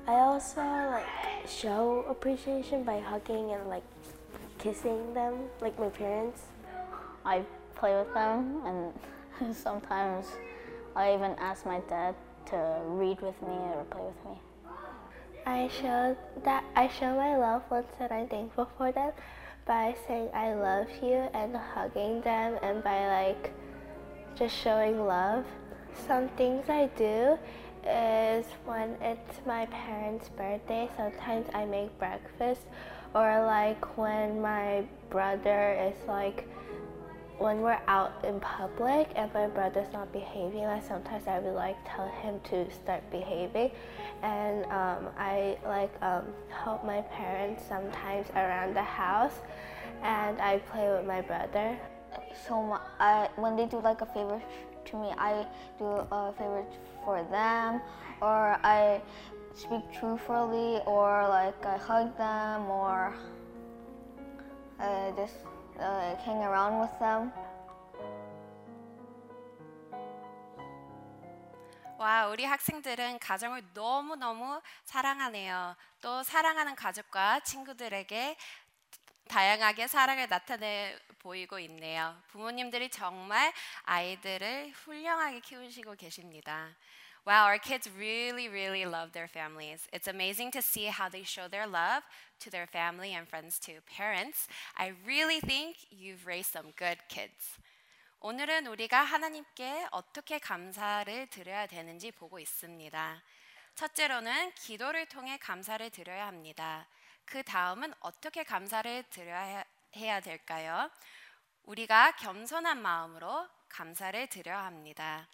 I 0.08 0.16
also 0.16 0.62
like 0.62 1.06
show 1.48 2.06
appreciation 2.10 2.84
by 2.84 3.00
hugging 3.00 3.52
and 3.52 3.68
like 3.68 3.84
kissing 4.60 5.14
them, 5.14 5.36
like 5.62 5.78
my 5.80 5.90
parents. 5.90 6.42
I 7.26 7.44
play 7.76 7.96
with 7.96 8.14
them 8.14 8.62
and 8.66 9.56
sometimes 9.56 10.26
I 10.96 11.14
even 11.14 11.32
ask 11.40 11.66
my 11.66 11.80
dad 11.90 12.16
to 12.48 12.80
read 12.86 13.22
with 13.22 13.40
me 13.42 13.56
or 13.76 13.86
play 13.90 14.02
with 14.04 14.26
me. 14.26 14.40
I 15.46 15.70
show 15.80 16.18
that 16.44 16.64
I 16.76 16.88
show 16.88 17.16
my 17.16 17.38
loved 17.38 17.70
ones 17.70 17.86
that 18.00 18.12
I'm 18.12 18.28
thankful 18.28 18.68
for 18.78 18.92
them 18.92 19.12
by 19.66 19.96
saying 20.08 20.30
I 20.34 20.54
love 20.54 20.88
you 21.02 21.30
and 21.34 21.56
hugging 21.56 22.22
them 22.22 22.58
and 22.62 22.84
by 22.84 23.08
like 23.08 23.52
just 24.36 24.56
showing 24.56 25.06
love. 25.06 25.46
Some 26.08 26.28
things 26.30 26.70
I 26.70 26.90
do 26.98 27.38
is 27.88 28.46
when 28.66 28.98
it's 29.02 29.40
my 29.46 29.66
parents' 29.68 30.30
birthday, 30.30 30.90
sometimes 30.98 31.48
I 31.54 31.66
make 31.66 31.98
breakfast, 31.98 32.62
or 33.14 33.46
like 33.46 33.98
when 33.98 34.42
my 34.42 34.84
brother 35.10 35.78
is 35.80 35.96
like, 36.08 36.48
when 37.38 37.62
we're 37.62 37.80
out 37.88 38.24
in 38.24 38.40
public 38.40 39.10
and 39.16 39.34
my 39.34 39.48
brother's 39.48 39.92
not 39.94 40.12
behaving, 40.12 40.64
like 40.64 40.84
sometimes 40.84 41.28
I 41.28 41.40
would 41.40 41.54
like 41.54 41.78
tell 41.86 42.08
him 42.08 42.40
to 42.46 42.70
start 42.72 43.10
behaving, 43.12 43.72
and 44.22 44.66
um, 44.66 45.10
I 45.18 45.58
like 45.66 45.92
um, 46.02 46.24
help 46.50 46.86
my 46.86 47.02
parents 47.02 47.64
sometimes 47.68 48.28
around 48.36 48.74
the 48.76 48.84
house, 48.84 49.40
and 50.02 50.42
I 50.42 50.58
play 50.60 50.90
with 50.90 51.06
my 51.06 51.22
brother. 51.22 51.78
So 52.44 52.62
my, 52.62 52.80
I, 53.00 53.30
when 53.38 53.56
they 53.56 53.66
do 53.66 53.80
like 53.80 54.02
a 54.02 54.06
favor 54.06 54.42
to 54.86 54.98
me, 54.98 55.14
I 55.18 55.46
do 55.80 55.86
a 55.86 56.34
favor 56.38 56.64
for 57.04 57.24
them, 57.32 57.82
or 58.22 58.60
I 58.64 59.02
speak 59.56 59.82
truthfully, 59.98 60.82
or 60.86 61.28
like 61.30 61.66
I 61.66 61.78
hug 61.78 62.18
them, 62.18 62.70
or 62.70 63.14
I 64.80 65.14
just 65.16 65.36
uh, 65.80 66.16
hang 66.18 66.44
around 66.44 66.82
with 66.82 67.00
them. 67.00 67.32
와, 71.98 72.28
우리 72.28 72.44
학생들은 72.44 73.20
가정을 73.20 73.64
너무너무 73.74 74.62
사랑하네요. 74.84 75.76
또 76.02 76.22
사랑하는 76.24 76.76
가족과 76.76 77.40
친구들에게 77.40 78.36
다양하게 79.30 79.88
사랑을 79.88 80.28
나타내 80.28 80.96
보이고 81.26 81.58
있네요. 81.58 82.16
부모님들이 82.28 82.88
정말 82.90 83.52
아이들을 83.86 84.72
훌륭하게 84.76 85.40
키우시고 85.40 85.96
계십니다. 85.96 86.76
Wow, 87.26 87.48
our 87.48 87.58
kids 87.58 87.90
really, 87.90 88.48
really 88.48 88.86
love 88.86 89.12
their 89.12 89.28
families. 89.28 89.90
It's 89.92 90.08
amazing 90.08 90.52
to 90.52 90.62
see 90.62 90.86
how 90.86 91.10
they 91.10 91.26
show 91.26 91.50
their 91.50 91.66
love 91.68 92.06
to 92.42 92.52
their 92.52 92.68
family 92.70 93.16
and 93.16 93.28
friends 93.28 93.58
too. 93.58 93.82
Parents, 93.90 94.48
I 94.78 94.94
really 95.04 95.42
think 95.42 95.90
you've 95.90 96.28
raised 96.28 96.54
some 96.54 96.72
good 96.78 97.02
kids. 97.10 97.58
오늘은 98.20 98.68
우리가 98.68 99.02
하나님께 99.02 99.88
어떻게 99.90 100.38
감사를 100.38 101.26
드려야 101.32 101.66
되는지 101.66 102.12
보고 102.12 102.38
있습니다. 102.38 103.24
첫째로는 103.74 104.52
기도를 104.54 105.08
통해 105.08 105.38
감사를 105.38 105.90
드려야 105.90 106.28
합니다. 106.28 106.86
그 107.26 107.42
다음은 107.42 107.96
어떻게 108.02 108.44
감사를 108.44 109.04
드려야 109.10 109.66
해야 109.96 110.20
될까요? 110.20 110.90
우리가 111.66 112.12
겸손한 112.18 112.80
마음으로 112.80 113.50
감사를 113.70 114.28
드려야 114.28 114.66
합니다. 114.66 115.28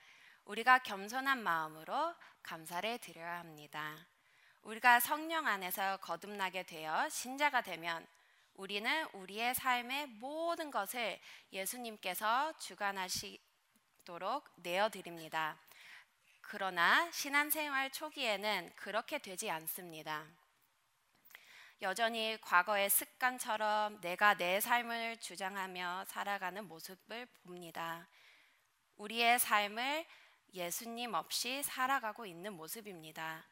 우리가 0.46 0.80
겸손한 0.80 1.44
마음으로 1.44 2.16
감사를 2.42 2.98
드려야 3.00 3.40
합니다. 3.40 3.98
우리가 4.62 5.02
성령 5.02 5.46
안에서 5.46 5.98
거듭나게 5.98 6.64
되어 6.64 7.10
신자가 7.10 7.62
되면 7.62 8.08
우리는 8.56 9.06
우리의 9.12 9.56
삶의 9.56 10.08
모든 10.08 10.72
것을 10.72 11.20
예수님께서 11.52 12.54
주관하시도록 12.60 13.42
내어드립니다. 14.56 15.58
그러나 16.40 17.12
신앙생활 17.12 17.92
초기에는 17.92 18.72
그렇게 18.78 19.18
되지 19.18 19.50
않습니다. 19.52 20.26
여전히 21.82 22.38
과거의 22.42 22.92
습관처럼 22.92 24.02
내가 24.02 24.36
내 24.36 24.60
삶을 24.62 25.18
주장하며 25.18 26.06
살아가는 26.06 26.68
모습을 26.68 27.26
봅니다. 27.44 28.08
우리의 28.98 29.40
삶을 29.40 30.06
예수님 30.54 31.16
없이 31.16 31.64
살아가고 31.64 32.28
있는 32.28 32.54
모습입니다. 32.54 33.44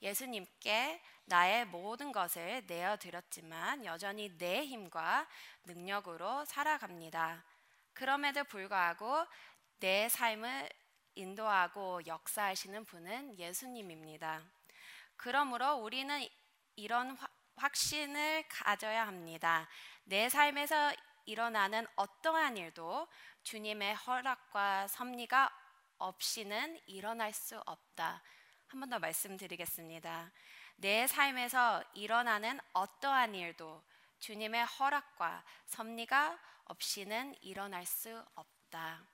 예수님께 0.00 1.02
나의 1.26 1.66
모든 1.66 2.12
것을 2.12 2.64
내어드렸지만 2.66 3.84
여전히 3.84 4.38
내 4.38 4.64
힘과 4.64 5.28
능력으로 5.64 6.46
살아갑니다. 6.46 7.44
그럼에도 7.92 8.42
불구하고 8.44 9.26
내 9.80 10.08
삶을 10.08 10.66
인도하고 11.14 12.06
역사하시는 12.06 12.86
분은 12.86 13.38
예수님입니다. 13.38 14.42
그러므로 15.18 15.74
우리는 15.74 16.26
이런 16.76 17.14
확신을 17.60 18.44
가져야 18.48 19.06
합니다. 19.06 19.68
내 20.04 20.28
삶에서 20.28 20.92
일어나는 21.26 21.86
어떠한 21.96 22.56
일도 22.56 23.06
주님의 23.42 23.94
허락과 23.96 24.88
섭리가 24.88 25.50
없이는 25.98 26.80
일어날 26.86 27.32
수 27.32 27.58
없다. 27.66 28.22
한 28.68 28.80
번 28.80 28.88
더 28.88 28.98
말씀드리겠습니다. 28.98 30.30
내 30.76 31.06
삶에서 31.06 31.82
일어나는 31.94 32.58
어떠한 32.72 33.34
일도 33.34 33.82
주님의 34.20 34.64
허락과 34.64 35.44
섭리가 35.66 36.38
없이는 36.64 37.34
일어날 37.42 37.84
수 37.84 38.24
없다. 38.34 39.04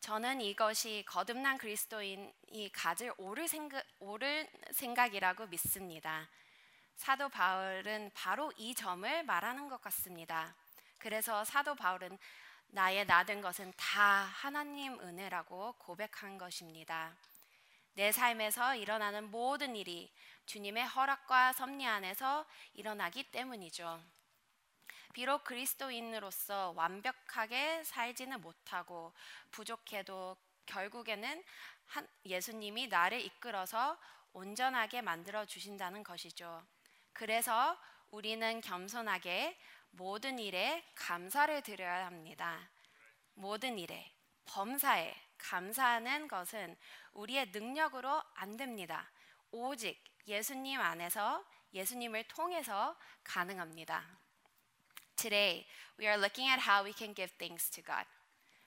저는 0.00 0.40
이것이 0.40 1.04
거듭난 1.06 1.58
그리스도인이 1.58 2.70
가질 2.72 3.12
옳은, 3.18 3.46
생각, 3.46 3.84
옳은 4.00 4.48
생각이라고 4.72 5.46
믿습니다. 5.46 6.28
사도 6.96 7.28
바울은 7.28 8.10
바로 8.14 8.52
이 8.56 8.74
점을 8.74 9.22
말하는 9.24 9.68
것 9.68 9.80
같습니다. 9.82 10.54
그래서 10.98 11.44
사도 11.44 11.74
바울은 11.74 12.18
나의 12.68 13.06
나된 13.06 13.40
것은 13.40 13.72
다 13.76 14.02
하나님 14.02 14.98
은혜라고 15.00 15.74
고백한 15.78 16.38
것입니다. 16.38 17.14
내 17.94 18.10
삶에서 18.10 18.74
일어나는 18.74 19.30
모든 19.30 19.76
일이 19.76 20.12
주님의 20.46 20.84
허락과 20.86 21.52
섭리 21.52 21.86
안에서 21.86 22.44
일어나기 22.72 23.30
때문이죠. 23.30 24.00
비록 25.12 25.44
그리스도인으로서 25.44 26.72
완벽하게 26.76 27.84
살지는 27.84 28.40
못하고 28.40 29.12
부족해도 29.52 30.36
결국에는 30.66 31.44
예수님이 32.24 32.88
나를 32.88 33.20
이끌어서 33.20 33.96
온전하게 34.32 35.02
만들어 35.02 35.44
주신다는 35.44 36.02
것이죠. 36.02 36.64
그래서 37.14 37.78
우리는 38.10 38.60
겸손하게 38.60 39.56
모든 39.92 40.38
일에 40.38 40.84
감사를 40.94 41.62
드려야 41.62 42.06
합니다. 42.06 42.68
모든 43.34 43.78
일에 43.78 44.12
범사에 44.44 45.14
감사하는 45.38 46.28
것은 46.28 46.76
우리의 47.12 47.50
능력으로 47.50 48.22
안 48.34 48.56
됩니다. 48.56 49.10
오직 49.50 50.02
예수님 50.26 50.80
안에서 50.80 51.44
예수님을 51.72 52.24
통해서 52.24 52.96
가능합니다. 53.22 54.04
Today, 55.16 55.66
we 55.98 56.06
are 56.06 56.18
looking 56.20 56.50
at 56.50 56.68
how 56.68 56.84
we 56.84 56.92
can 56.92 57.14
give 57.14 57.32
thanks 57.38 57.70
to 57.70 57.82
God. 57.82 58.06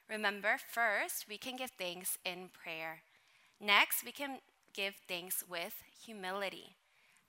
Remember, 0.09 0.57
first, 0.57 1.27
we 1.29 1.37
can 1.37 1.57
give 1.57 1.73
thanks 1.77 2.17
in 2.25 2.49
prayer. 2.49 3.01
Next, 3.59 4.05
we 4.05 4.11
can 4.11 4.39
give 4.73 4.95
thanks 5.07 5.43
with 5.49 5.75
humility. 6.05 6.75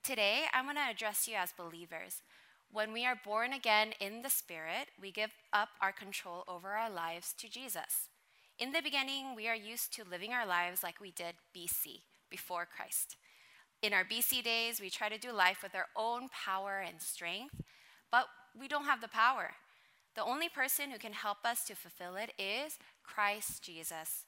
Today, 0.03 0.45
I'm 0.55 0.65
going 0.65 0.77
to 0.77 0.91
address 0.91 1.29
you 1.29 1.35
as 1.37 1.53
believers. 1.53 2.23
When 2.71 2.93
we 2.93 3.05
are 3.05 3.21
born 3.23 3.53
again 3.53 3.93
in 4.01 4.23
the 4.23 4.31
Spirit, 4.31 4.89
we 5.01 5.11
give 5.11 5.35
up 5.53 5.69
our 5.81 5.93
control 5.93 6.45
over 6.49 6.71
our 6.71 6.91
lives 6.91 7.35
to 7.39 7.49
Jesus. 7.49 8.09
In 8.59 8.73
the 8.73 8.83
beginning, 8.83 9.35
we 9.37 9.49
are 9.49 9.55
used 9.55 9.93
to 9.95 10.09
living 10.09 10.33
our 10.33 10.47
lives 10.47 10.83
like 10.83 11.01
we 11.01 11.11
did 11.11 11.35
BC, 11.57 12.03
before 12.31 12.67
Christ. 12.67 13.17
In 13.83 13.93
our 13.93 14.05
BC 14.05 14.43
days, 14.43 14.81
we 14.81 14.91
try 14.91 15.09
to 15.09 15.19
do 15.19 15.31
life 15.31 15.63
with 15.63 15.75
our 15.75 15.87
own 15.97 16.29
power 16.29 16.83
and 16.87 17.01
strength, 17.01 17.55
but 18.11 18.27
we 18.59 18.67
don't 18.67 18.85
have 18.85 19.01
the 19.01 19.09
power. 19.09 19.51
The 20.15 20.25
only 20.25 20.49
person 20.49 20.91
who 20.91 20.99
can 20.99 21.13
help 21.13 21.39
us 21.45 21.65
to 21.65 21.77
fulfill 21.77 22.17
it 22.17 22.33
is 22.39 22.79
Christ 23.05 23.63
Jesus. 23.63 24.25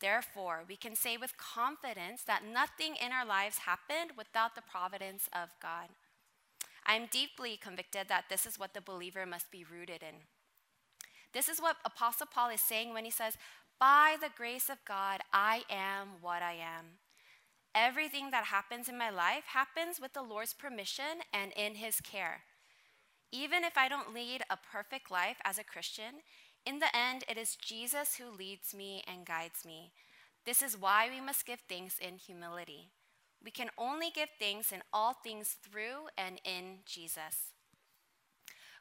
Therefore, 0.00 0.64
we 0.66 0.76
can 0.76 0.96
say 0.96 1.16
with 1.16 1.36
confidence 1.36 2.22
that 2.22 2.42
nothing 2.44 2.96
in 2.96 3.12
our 3.12 3.26
lives 3.26 3.58
happened 3.58 4.12
without 4.16 4.54
the 4.54 4.62
providence 4.62 5.28
of 5.32 5.50
God. 5.60 5.88
I 6.86 6.94
am 6.94 7.08
deeply 7.10 7.58
convicted 7.60 8.08
that 8.08 8.24
this 8.30 8.46
is 8.46 8.58
what 8.58 8.72
the 8.74 8.80
believer 8.80 9.26
must 9.26 9.50
be 9.50 9.64
rooted 9.64 10.02
in. 10.02 10.24
This 11.32 11.48
is 11.48 11.60
what 11.60 11.76
Apostle 11.84 12.26
Paul 12.32 12.50
is 12.50 12.60
saying 12.60 12.92
when 12.92 13.04
he 13.04 13.10
says, 13.10 13.36
By 13.78 14.16
the 14.20 14.30
grace 14.34 14.68
of 14.68 14.84
God, 14.86 15.20
I 15.32 15.62
am 15.70 16.08
what 16.20 16.42
I 16.42 16.54
am. 16.54 16.98
Everything 17.74 18.30
that 18.30 18.46
happens 18.46 18.88
in 18.88 18.98
my 18.98 19.10
life 19.10 19.44
happens 19.46 20.00
with 20.00 20.12
the 20.12 20.22
Lord's 20.22 20.54
permission 20.54 21.22
and 21.32 21.52
in 21.52 21.76
his 21.76 22.00
care. 22.00 22.40
Even 23.30 23.62
if 23.62 23.76
I 23.76 23.88
don't 23.88 24.12
lead 24.12 24.42
a 24.50 24.56
perfect 24.56 25.10
life 25.10 25.36
as 25.44 25.56
a 25.56 25.64
Christian, 25.64 26.22
in 26.66 26.78
the 26.78 26.94
end, 26.94 27.24
it 27.28 27.36
is 27.38 27.56
Jesus 27.56 28.16
who 28.16 28.30
leads 28.30 28.74
me 28.74 29.02
and 29.06 29.24
guides 29.26 29.64
me. 29.64 29.92
This 30.44 30.62
is 30.62 30.76
why 30.76 31.08
we 31.08 31.20
must 31.20 31.46
give 31.46 31.60
thanks 31.68 31.98
in 31.98 32.16
humility. 32.16 32.90
We 33.42 33.50
can 33.50 33.70
only 33.78 34.10
give 34.10 34.28
thanks 34.38 34.72
in 34.72 34.82
all 34.92 35.14
things 35.14 35.56
through 35.62 36.08
and 36.16 36.40
in 36.44 36.80
Jesus. 36.84 37.52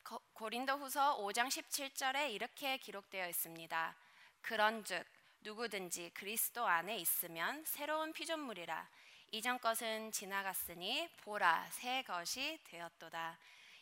고- 0.03 0.21
고린도후서 0.34 1.17
5장 1.21 1.47
17절에 1.49 2.32
이렇게 2.32 2.77
기록되어 2.77 3.27
있습니다. 3.30 3.95
그런즉 4.41 5.05
누구든지 5.41 6.11
그리스도 6.13 6.65
안에 6.65 6.97
있으면 6.97 7.63
새로운 7.65 8.11
피조물이라 8.13 8.89
이전 9.32 9.59
것은 9.59 10.11
지나갔으니 10.11 11.07
보라 11.21 11.67
새 11.71 12.03
것이 12.03 12.59
되었도다. 12.65 13.38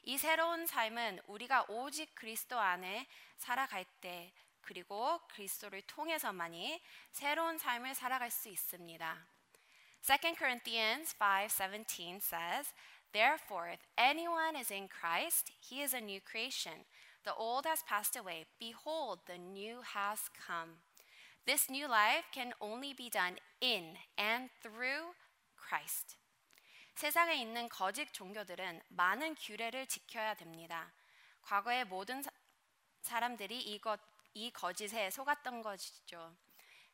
이 0.07 0.19
새로운 0.19 0.67
삶은 0.67 1.21
우리가 1.27 1.67
오직 1.69 2.15
그리스도 2.15 2.59
안에 2.59 3.07
살아갈 3.37 3.85
때 4.01 4.33
그리고 4.63 5.21
그리스도를 5.29 5.83
통해서만이 5.83 6.81
새로운 7.11 7.59
삶을 7.59 7.95
살아갈 7.95 8.31
수 8.31 8.49
있습니다. 8.49 9.27
2 10.03 10.35
Corinthians 10.37 11.15
5:17 11.17 12.21
says, 12.21 12.75
"Therefore 13.13 13.71
if 13.73 13.83
anyone 13.97 14.57
is 14.57 14.73
in 14.73 14.89
Christ, 14.89 15.53
he 15.61 15.83
is 15.83 15.95
a 15.95 16.01
new 16.01 16.21
creation. 16.21 16.85
The 17.23 17.35
old 17.35 17.69
has 17.69 17.85
passed 17.85 18.19
away; 18.19 18.47
behold, 18.59 19.25
the 19.27 19.39
new 19.39 19.83
has 19.83 20.29
come." 20.35 20.83
This 21.45 21.71
new 21.71 21.87
life 21.87 22.27
can 22.33 22.55
only 22.61 22.95
be 22.95 23.11
done 23.11 23.39
in 23.61 23.99
and 24.17 24.51
through 24.61 25.15
Christ. 25.57 26.17
세상에 26.98 27.36
있는 27.36 27.70
거짓 27.70 28.12
종교들은 28.12 28.82
많은 28.88 29.36
규례를 29.36 29.86
지켜야 29.86 30.34
됩니다. 30.34 30.92
과거의 31.44 31.86
모든 31.86 32.24
사, 32.24 32.32
사람들이 33.04 33.60
이것, 33.60 34.00
이 34.34 34.50
거짓에 34.50 35.12
속았던 35.12 35.62
것이죠. 35.62 36.36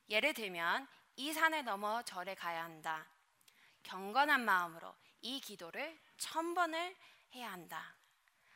예를 0.09 0.33
들면 0.33 0.89
이 1.15 1.31
산을 1.31 1.63
넘어 1.63 2.01
절에 2.01 2.35
가야 2.35 2.65
한다. 2.65 3.07
경건한 3.83 4.43
마음으로 4.43 4.93
이 5.21 5.39
기도를 5.39 5.97
천 6.17 6.53
번을 6.53 6.97
해야 7.35 7.53
한다. 7.53 7.95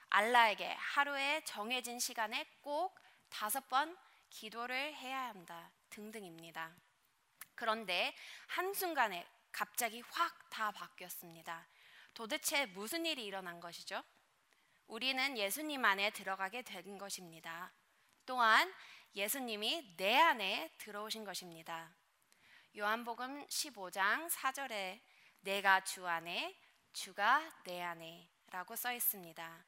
알라에게 0.09 0.73
하루에 0.73 1.41
정해진 1.45 1.97
시간에 1.97 2.45
꼭 2.59 2.99
다섯 3.29 3.69
번 3.69 3.97
기도를 4.29 4.93
해야 4.95 5.27
한다. 5.29 5.71
등등입니다. 5.91 6.75
그런데 7.55 8.13
한순간에 8.47 9.25
갑자기 9.51 10.01
확 10.01 10.47
다 10.57 10.71
바뀌었습니다. 10.71 11.67
도대체 12.15 12.65
무슨 12.65 13.05
일이 13.05 13.25
일어난 13.25 13.59
것이죠? 13.59 14.03
우리는 14.87 15.37
예수님 15.37 15.85
안에 15.85 16.09
들어가게 16.09 16.63
된 16.63 16.97
것입니다. 16.97 17.71
또한 18.25 18.73
예수님이 19.13 19.95
내 19.97 20.17
안에 20.17 20.73
들어오신 20.79 21.25
것입니다. 21.25 21.95
요한복음 22.75 23.45
15장 23.45 24.27
4절에 24.31 24.99
내가 25.41 25.83
주 25.83 26.07
안에 26.07 26.59
주가 26.91 27.39
내 27.63 27.83
안에라고 27.83 28.75
써 28.75 28.91
있습니다. 28.91 29.65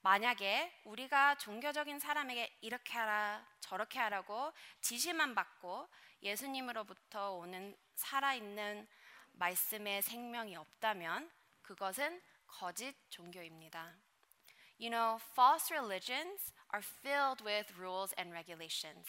만약에 0.00 0.80
우리가 0.84 1.36
종교적인 1.36 1.98
사람에게 1.98 2.56
이렇게 2.62 2.94
하라 2.94 3.46
저렇게 3.60 3.98
하라고 3.98 4.50
지시만 4.80 5.34
받고 5.34 5.88
예수님으로부터 6.22 7.32
오는 7.32 7.76
살아있는 7.96 8.88
말씀의 9.33 10.01
생명이 10.01 10.55
없다면 10.55 11.29
그것은 11.61 12.21
거짓 12.47 12.95
종교입니다. 13.09 13.95
You 14.79 14.89
know, 14.89 15.19
false 15.35 15.71
religions 15.71 16.53
are 16.71 16.81
filled 16.81 17.41
with 17.43 17.73
rules 17.77 18.13
and 18.17 18.31
regulations. 18.31 19.07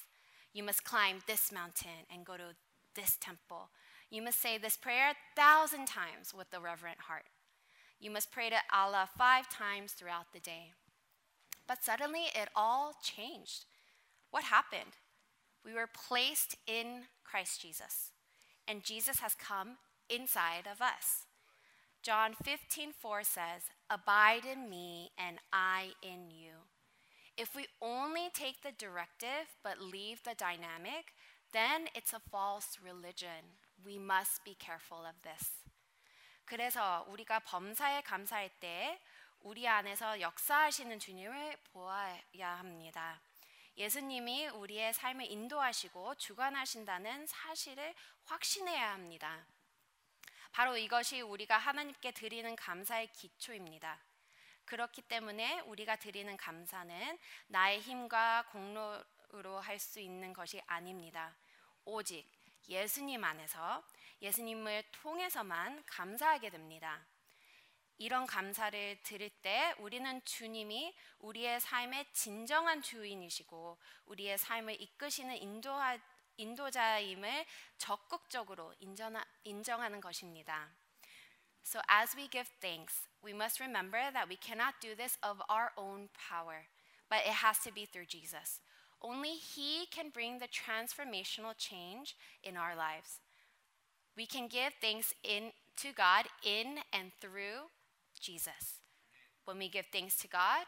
You 0.53 0.65
must 0.65 0.85
climb 0.85 1.21
this 1.27 1.53
mountain 1.53 2.07
and 2.11 2.25
go 2.25 2.37
to 2.37 2.57
this 2.95 3.17
temple. 3.21 3.71
You 4.11 4.23
must 4.23 4.41
say 4.41 4.59
this 4.59 4.77
prayer 4.77 5.11
a 5.11 5.17
thousand 5.37 5.87
times 5.87 6.33
with 6.33 6.49
a 6.55 6.61
reverent 6.61 7.01
heart. 7.07 7.27
You 8.01 8.11
must 8.11 8.33
pray 8.33 8.49
to 8.49 8.57
Allah 8.73 9.09
five 9.19 9.51
times 9.51 9.93
throughout 9.93 10.33
the 10.33 10.41
day. 10.41 10.73
But 11.67 11.85
suddenly 11.85 12.31
it 12.35 12.49
all 12.57 12.95
changed. 13.03 13.67
What 14.31 14.45
happened? 14.45 14.97
We 15.65 15.75
were 15.75 15.89
placed 15.89 16.57
in 16.67 17.05
Christ 17.25 17.61
Jesus, 17.61 18.13
and 18.67 18.83
Jesus 18.83 19.21
has 19.21 19.35
come 19.35 19.77
inside 20.09 20.67
of 20.67 20.81
us. 20.81 21.27
John 22.03 22.35
15:4 22.35 23.25
says, 23.25 23.71
"Abide 23.89 24.47
in 24.47 24.69
me 24.69 25.13
and 25.17 25.41
I 25.51 25.95
in 26.01 26.31
you." 26.31 26.69
If 27.37 27.55
we 27.55 27.69
only 27.81 28.31
take 28.31 28.63
the 28.63 28.73
directive 28.73 29.47
but 29.63 29.79
leave 29.79 30.23
the 30.23 30.35
dynamic, 30.35 31.15
then 31.53 31.89
it's 31.95 32.13
a 32.13 32.21
false 32.31 32.81
religion. 32.83 33.59
We 33.85 33.97
must 33.97 34.43
be 34.45 34.57
careful 34.59 35.07
of 35.07 35.21
this. 35.23 35.63
그래서 36.45 37.05
우리가 37.09 37.41
범사에 37.41 38.03
감사할 38.03 38.49
때 38.59 39.01
우리 39.41 39.69
안에서 39.69 40.21
역사하시는 40.21 40.99
주님을 40.99 41.59
보아야 41.73 42.59
합니다. 42.59 43.21
예수님이 43.77 44.49
우리의 44.49 44.93
삶을 44.93 45.31
인도하시고 45.31 46.17
주관하신다는 46.17 47.27
사실을 47.27 47.95
확신해야 48.25 48.93
합니다. 48.95 49.47
바로 50.54 50.78
이것이 50.78 51.20
우리가 51.22 51.58
하나님께 51.58 52.12
드리는 52.12 52.56
감사의 52.56 53.12
기초입니다. 53.12 54.00
그렇기 54.66 55.02
때문에 55.02 55.62
우리가 55.62 55.96
드리는 55.96 56.38
감사는 56.38 57.18
나의 57.48 57.82
힘과 57.82 58.46
공로로 58.52 59.60
할 59.60 59.80
수 59.80 60.00
있는 60.00 60.32
것이 60.32 60.62
아닙니다. 60.68 61.36
오직 61.86 62.30
예수님 62.70 63.24
안에서 63.24 63.84
예수님을 64.22 64.84
통해서만 64.92 65.84
감사하게 65.88 66.52
됩니다. 66.52 67.04
이런 67.98 68.28
감사를 68.28 69.02
드릴 69.02 69.32
때 69.42 69.74
우리는 69.80 70.24
주님이 70.24 70.96
우리의 71.18 71.60
삶의 71.62 72.14
진정한 72.14 72.84
주인이시고 72.84 73.80
우리의 74.06 74.38
삶을 74.38 74.80
이끄시는 74.80 75.36
인도하, 75.36 75.98
인도자임을 76.37 77.45
적극적으로 77.79 78.75
인정하, 78.81 79.25
인정하는 79.45 80.01
것입니다. 80.01 80.71
So 81.65 81.81
as 81.89 82.17
we 82.17 82.29
give 82.29 82.49
thanks, 82.61 83.09
we 83.23 83.33
must 83.33 83.61
remember 83.61 84.11
that 84.13 84.29
we 84.29 84.37
cannot 84.37 84.81
do 84.81 84.95
this 84.95 85.19
of 85.23 85.43
our 85.51 85.73
own 85.77 86.09
power, 86.15 86.69
but 87.11 87.27
it 87.27 87.45
has 87.45 87.59
to 87.65 87.73
be 87.73 87.85
through 87.85 88.07
Jesus. 88.07 88.61
Only 89.03 89.35
He 89.35 89.87
can 89.91 90.11
bring 90.11 90.39
the 90.39 90.49
transformational 90.49 91.55
change 91.57 92.17
in 92.43 92.57
our 92.57 92.75
lives. 92.75 93.21
We 94.17 94.27
can 94.27 94.49
give 94.49 94.73
thanks 94.81 95.15
in 95.23 95.53
to 95.77 95.93
God 95.93 96.27
in 96.43 96.79
and 96.93 97.13
through 97.21 97.71
Jesus. 98.19 98.81
When 99.45 99.59
we 99.59 99.69
give 99.69 99.87
thanks 99.93 100.17
to 100.19 100.29
God, 100.29 100.67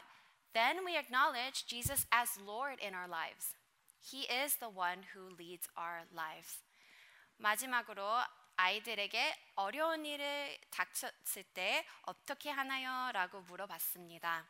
then 0.53 0.85
we 0.85 0.97
acknowledge 0.97 1.65
Jesus 1.65 2.05
as 2.11 2.39
Lord 2.45 2.79
in 2.79 2.93
our 2.93 3.07
lives. 3.07 3.55
He 4.05 4.23
is 4.29 4.57
the 4.57 4.69
one 4.69 5.03
who 5.13 5.29
leads 5.37 5.67
our 5.77 6.05
lives. 6.13 6.61
마지막으로 7.37 8.03
아이들에게 8.57 9.35
어려운 9.55 10.05
일을 10.05 10.57
닥쳤을 10.69 11.43
때 11.53 11.85
어떻게 12.03 12.49
하나요? 12.49 13.11
라고 13.13 13.41
물어봤습니다. 13.41 14.45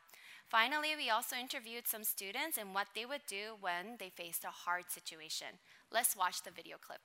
Finally, 0.48 0.96
we 0.96 1.10
also 1.10 1.38
interviewed 1.38 1.88
some 1.88 2.04
students 2.04 2.60
and 2.60 2.76
what 2.76 2.92
they 2.94 3.06
would 3.06 3.26
do 3.28 3.56
when 3.62 3.98
they 3.98 4.10
faced 4.10 4.44
a 4.44 4.52
hard 4.52 4.92
situation. 4.92 5.60
Let's 5.92 6.16
watch 6.18 6.44
the 6.44 6.52
video 6.52 6.78
clip. 6.78 7.02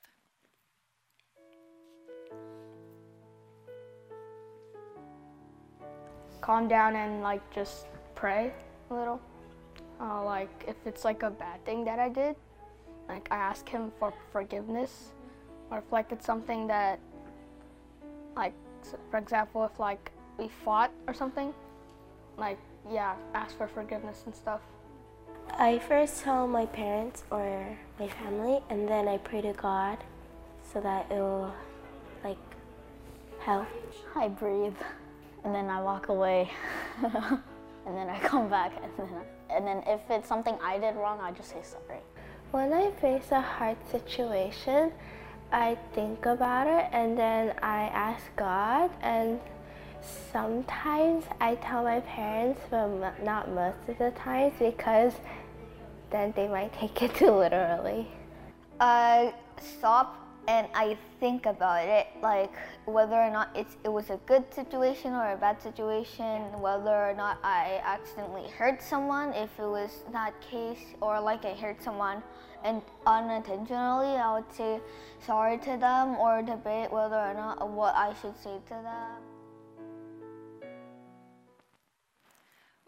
calm 6.47 6.69
down 6.69 6.95
and 6.95 7.23
like 7.23 7.43
just 7.51 7.87
pray 8.15 8.53
a 8.91 8.95
little. 8.95 9.21
Uh, 10.02 10.24
like 10.24 10.50
if 10.68 10.76
it's 10.86 11.06
like 11.06 11.22
a 11.22 11.30
bad 11.30 11.64
thing 11.64 11.86
that 11.86 12.00
I 12.00 12.10
did, 12.10 12.36
like 13.08 13.28
I 13.30 13.36
ask 13.36 13.70
him 13.70 13.92
for 14.00 14.12
forgiveness, 14.32 15.14
or 15.70 15.78
if 15.78 15.92
like 15.92 16.12
it's 16.12 16.26
something 16.26 16.66
that, 16.68 17.00
like 18.36 18.54
for 19.12 19.18
example, 19.18 19.64
if 19.64 19.80
like 19.80 20.12
we 20.40 20.50
fought 20.66 20.92
or 21.06 21.14
something, 21.14 21.54
like 22.38 22.58
yeah, 22.90 23.14
ask 23.36 23.56
for 23.58 23.68
forgiveness 23.68 24.24
and 24.26 24.36
stuff. 24.36 24.62
I 25.54 25.80
first 25.80 26.24
tell 26.24 26.48
my 26.48 26.66
parents 26.66 27.24
or 27.30 27.78
my 28.00 28.08
family, 28.08 28.60
and 28.70 28.88
then 28.88 29.08
I 29.08 29.18
pray 29.20 29.42
to 29.42 29.54
God 29.54 30.00
so 30.74 30.82
that 30.82 31.12
it 31.12 31.20
will 31.20 31.54
like 32.24 32.38
help. 33.40 33.68
I 34.16 34.30
breathe, 34.30 34.82
and 35.44 35.54
then 35.54 35.70
I 35.70 35.80
walk 35.82 36.10
away, 36.10 36.50
and 37.04 37.42
then 37.86 38.10
I 38.10 38.18
come 38.20 38.50
back, 38.50 38.72
and 38.82 38.92
then 38.98 39.22
and 39.54 39.66
then 39.66 39.84
if 39.88 40.02
it's 40.10 40.28
something 40.28 40.58
I 40.64 40.78
did 40.78 40.96
wrong, 40.96 41.20
I 41.22 41.32
just 41.32 41.50
say 41.50 41.62
sorry. 41.64 42.00
When 42.52 42.74
I 42.74 42.92
face 42.92 43.32
a 43.32 43.42
hard 43.42 43.78
situation, 43.90 44.92
I 45.52 45.78
think 45.94 46.26
about 46.26 46.68
it 46.68 46.90
and 46.92 47.18
then 47.18 47.54
I 47.62 47.84
ask 47.94 48.24
God 48.36 48.90
and 49.02 49.40
sometimes 50.32 51.26
I 51.40 51.56
tell 51.56 51.84
my 51.84 52.00
parents, 52.02 52.62
but 52.70 53.24
not 53.24 53.50
most 53.50 53.78
of 53.88 53.98
the 53.98 54.12
times 54.12 54.54
because 54.60 55.14
then 56.10 56.34
they 56.36 56.48
might 56.48 56.74
take 56.80 57.02
it 57.02 57.16
too 57.16 57.32
literally. 57.32 58.08
I 58.80 59.34
stop 59.62 60.21
and 60.49 60.69
I 60.75 60.97
think 61.19 61.47
about 61.47 61.87
it, 61.87 62.07
like 62.23 62.53
whether 62.85 63.17
or 63.17 63.31
not 63.31 63.51
it's 63.55 63.77
it 63.83 63.89
was 63.89 64.11
a 64.11 64.19
good 64.27 64.45
situation 64.55 65.13
or 65.13 65.33
a 65.33 65.37
bad 65.37 65.61
situation, 65.61 66.53
whether 66.61 66.95
or 66.95 67.15
not 67.15 67.39
I 67.43 67.81
accidentally 67.85 68.49
hurt 68.51 68.81
someone, 68.81 69.33
if 69.35 69.51
it 69.59 69.67
was 69.67 70.05
that 70.13 70.35
case, 70.41 70.95
or 71.01 71.21
like 71.21 71.45
I 71.45 71.55
hurt 71.55 71.83
someone 71.83 72.23
and 72.63 72.81
unintentionally, 73.07 74.17
I 74.17 74.35
would 74.35 74.53
say 74.53 74.81
sorry 75.19 75.59
to 75.59 75.77
them 75.77 76.17
or 76.17 76.43
debate 76.43 76.93
whether 76.93 77.19
or 77.19 77.35
not 77.35 77.69
what 77.69 77.95
I 77.97 78.15
should 78.21 78.37
say 78.39 78.59
to 78.69 78.75
them. 78.83 79.37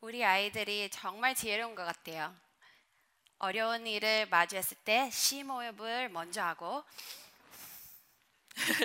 우리 0.00 0.24
아이들이 0.24 0.88
정말 0.90 1.34
지혜로운 1.34 1.74
것 1.74 1.84
같아요. 1.84 2.32
어려운 3.40 3.86
일을 3.86 4.26
마주했을 4.30 4.76
때 4.84 5.10
심호흡을 5.10 6.08
먼저 6.10 6.42
하고 6.42 6.84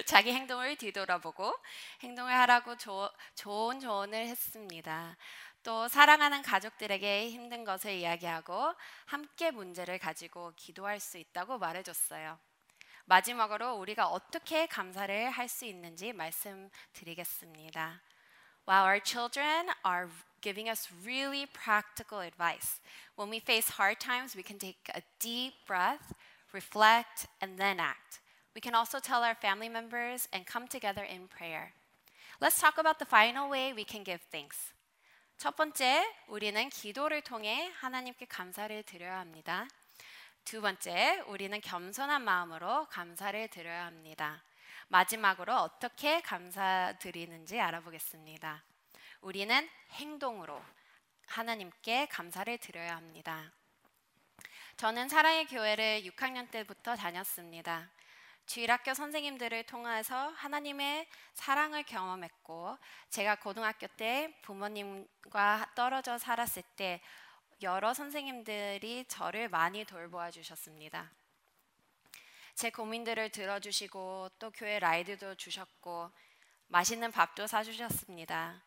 자기 0.07 0.33
행동을 0.33 0.77
뒤돌아보고 0.77 1.55
행동을 2.03 2.33
하라고 2.33 2.77
조, 2.77 3.11
좋은 3.35 3.81
조언을 3.81 4.27
했습니다. 4.27 5.16
또 5.62 5.89
사랑하는 5.89 6.43
가족들에게 6.43 7.31
힘든 7.31 7.64
것을 7.64 7.93
이야기하고 7.93 8.75
함께 9.07 9.51
문제를 9.51 9.99
가지고 9.99 10.53
기도할 10.57 11.01
수 11.01 11.19
있다고 11.19 11.59
말해줬어요. 11.59 12.39
마지막으로 13.05 13.75
우리가 13.75 14.09
어떻게 14.09 14.66
감사를 14.66 15.31
할 15.31 15.49
수 15.49 15.64
있는지 15.64 16.12
말씀드리겠습니다. 16.12 18.03
While 18.66 18.85
our 18.85 19.01
children 19.03 19.71
are 19.87 20.09
giving 20.43 20.69
us 20.69 20.89
really 21.05 21.47
practical 21.47 22.23
advice. 22.23 22.81
When 23.16 23.31
we 23.31 23.39
face 23.39 23.73
hard 23.79 23.99
times, 23.99 24.37
we 24.37 24.43
can 24.43 24.59
take 24.59 24.79
a 24.95 25.03
deep 25.19 25.55
breath, 25.66 26.14
reflect, 26.53 27.27
and 27.43 27.57
then 27.57 27.81
act. 27.81 28.21
We 28.55 28.61
can 28.63 28.75
also 28.75 28.99
tell 29.01 29.23
our 29.23 29.35
family 29.35 29.69
members 29.69 30.29
and 30.33 30.47
come 30.47 30.67
together 30.69 31.05
in 31.05 31.29
prayer. 31.29 31.73
Let's 32.41 32.61
talk 32.61 32.79
about 32.79 32.99
the 32.99 33.07
final 33.07 33.51
way 33.51 33.73
we 33.73 33.85
can 33.85 34.05
give 34.05 34.23
thanks. 34.31 34.73
첫 35.37 35.55
번째, 35.55 36.05
우리는 36.27 36.69
기도를 36.69 37.23
통해 37.23 37.73
하나님께 37.79 38.27
감사를 38.27 38.83
드려야 38.83 39.21
합니다. 39.21 39.69
두 40.45 40.61
번째, 40.61 41.23
우리는 41.27 41.61
겸손한 41.61 42.23
마음으로 42.23 42.87
감사를 42.87 43.49
드려야 43.49 43.87
합니다. 43.87 44.43
마지막으로 44.89 45.55
어떻게 45.55 46.21
감사드리는지 46.23 47.61
알아보겠습니다. 47.61 48.65
우리는 49.21 49.69
행동으로 49.93 50.61
하나님께 51.27 52.07
감사를 52.07 52.57
드려야 52.59 52.97
합니다. 52.97 53.53
저는 54.77 55.09
사랑의 55.09 55.47
교회를 55.47 56.03
6학년 56.03 56.51
때부터 56.51 56.97
다녔습니다. 56.97 57.91
주일학교 58.49 58.95
선생님들을 58.95 59.65
통해서 59.65 60.31
하나님의 60.31 61.07
사랑을 61.35 61.83
경험했고, 61.83 62.79
제가 63.11 63.35
고등학교 63.41 63.87
때 63.89 64.35
부모님과 64.41 65.73
떨어져 65.75 66.17
살았을 66.17 66.63
때 66.75 67.03
여러 67.61 67.93
선생님들이 67.93 69.05
저를 69.07 69.51
많이 69.51 69.85
돌보아 69.85 70.31
주셨습니다. 70.31 71.11
제 72.55 72.71
고민들을 72.71 73.29
들어주시고 73.29 74.31
또 74.39 74.51
교회 74.53 74.79
라이드도 74.79 75.35
주셨고 75.35 76.11
맛있는 76.69 77.13
밥도 77.13 77.47
사주셨습니다. 77.47 78.63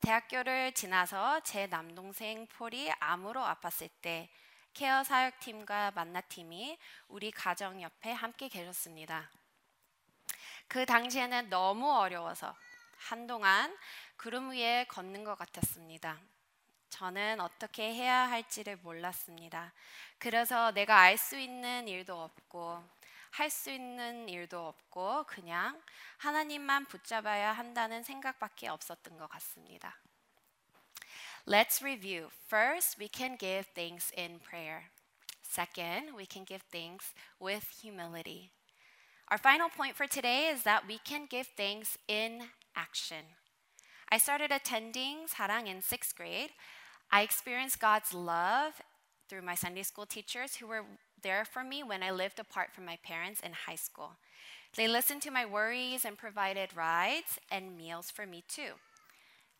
대학교를 0.00 0.72
지나서 0.72 1.40
제 1.40 1.66
남동생 1.66 2.46
폴이 2.46 2.90
암으로 2.98 3.42
아팠을 3.42 3.90
때 4.00 4.30
케어 4.72 5.02
사역팀과 5.04 5.92
만나팀이 5.92 6.78
우리 7.08 7.30
가정 7.30 7.82
옆에 7.82 8.12
함께 8.12 8.48
계셨습니다. 8.48 9.30
그 10.68 10.86
당시에는 10.86 11.50
너무 11.50 11.90
어려워서 11.92 12.54
한동안 12.96 13.76
구름 14.16 14.50
위에 14.52 14.84
걷는 14.88 15.24
것 15.24 15.36
같았습니다. 15.36 16.18
저는 16.90 17.40
어떻게 17.40 17.94
해야 17.94 18.28
할지를 18.30 18.76
몰랐습니다. 18.76 19.72
그래서 20.18 20.70
내가 20.72 20.98
알 21.00 21.16
수 21.18 21.38
있는 21.38 21.88
일도 21.88 22.22
없고 22.22 22.82
할 23.30 23.48
수 23.50 23.70
있는 23.70 24.28
일도 24.28 24.68
없고 24.68 25.24
그냥 25.26 25.80
하나님만 26.18 26.86
붙잡아야 26.86 27.52
한다는 27.52 28.02
생각밖에 28.02 28.68
없었던 28.68 29.18
것 29.18 29.28
같습니다. 29.28 29.96
Let's 31.50 31.82
review. 31.82 32.28
First, 32.46 32.96
we 32.96 33.08
can 33.08 33.34
give 33.34 33.66
thanks 33.74 34.12
in 34.16 34.38
prayer. 34.38 34.84
Second, 35.42 36.14
we 36.16 36.24
can 36.24 36.44
give 36.44 36.62
thanks 36.70 37.06
with 37.40 37.66
humility. 37.82 38.52
Our 39.32 39.36
final 39.36 39.68
point 39.68 39.96
for 39.96 40.06
today 40.06 40.46
is 40.46 40.62
that 40.62 40.86
we 40.86 40.98
can 40.98 41.26
give 41.28 41.48
thanks 41.56 41.98
in 42.06 42.42
action. 42.76 43.34
I 44.12 44.18
started 44.18 44.52
attending 44.52 45.26
Sarang 45.26 45.66
in 45.66 45.82
sixth 45.82 46.14
grade. 46.14 46.50
I 47.10 47.22
experienced 47.22 47.80
God's 47.80 48.14
love 48.14 48.74
through 49.28 49.42
my 49.42 49.56
Sunday 49.56 49.82
school 49.82 50.06
teachers 50.06 50.54
who 50.54 50.68
were 50.68 50.84
there 51.20 51.44
for 51.44 51.64
me 51.64 51.82
when 51.82 52.04
I 52.04 52.12
lived 52.12 52.38
apart 52.38 52.68
from 52.72 52.84
my 52.84 52.96
parents 53.02 53.40
in 53.40 53.54
high 53.66 53.74
school. 53.74 54.12
They 54.76 54.86
listened 54.86 55.22
to 55.22 55.32
my 55.32 55.46
worries 55.46 56.04
and 56.04 56.16
provided 56.16 56.76
rides 56.76 57.40
and 57.50 57.76
meals 57.76 58.08
for 58.08 58.24
me 58.24 58.44
too. 58.46 58.74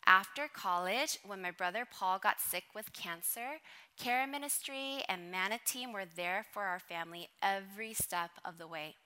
After 0.07 0.49
college, 0.49 1.19
when 1.25 1.43
my 1.43 1.51
brother 1.51 1.87
Paul 1.91 2.19
got 2.19 2.41
sick 2.41 2.65
with 2.75 2.93
cancer, 2.93 3.61
Care 3.99 4.27
Ministry 4.27 5.03
and 5.09 5.31
Mana 5.31 5.59
Team 5.65 5.93
were 5.93 6.07
there 6.17 6.45
for 6.53 6.65
our 6.65 6.79
family 6.79 7.29
every 7.43 7.95
step 7.95 8.31
of 8.45 8.59
the 8.59 8.67
way. 8.67 8.97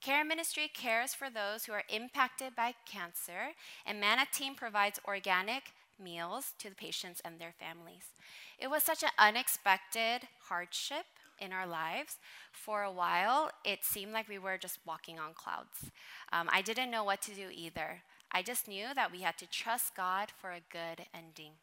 Care 0.00 0.24
Ministry 0.24 0.70
cares 0.72 1.12
for 1.12 1.28
those 1.28 1.64
who 1.64 1.72
are 1.72 1.84
impacted 1.90 2.56
by 2.56 2.74
cancer, 2.90 3.52
and 3.84 4.00
Mana 4.00 4.24
Team 4.32 4.54
provides 4.54 5.00
organic 5.06 5.64
meals 6.02 6.54
to 6.58 6.70
the 6.70 6.74
patients 6.74 7.20
and 7.24 7.38
their 7.38 7.52
families. 7.52 8.14
It 8.58 8.70
was 8.70 8.82
such 8.82 9.02
an 9.02 9.10
unexpected 9.18 10.26
hardship 10.48 11.04
in 11.38 11.52
our 11.52 11.66
lives. 11.66 12.16
For 12.52 12.82
a 12.82 12.92
while, 12.92 13.50
it 13.64 13.84
seemed 13.84 14.12
like 14.12 14.28
we 14.28 14.38
were 14.38 14.58
just 14.58 14.78
walking 14.86 15.18
on 15.18 15.34
clouds. 15.34 15.90
Um, 16.32 16.48
I 16.52 16.62
didn't 16.62 16.90
know 16.90 17.04
what 17.04 17.20
to 17.22 17.34
do 17.34 17.48
either. 17.52 18.02
I 18.30 18.44
just 18.44 18.70
knew 18.70 18.94
that 18.94 19.12
we 19.12 19.22
had 19.22 19.36
to 19.38 19.46
trust 19.46 19.94
God 19.94 20.32
for 20.38 20.54
a 20.54 20.62
good 20.70 21.04
ending. 21.14 21.58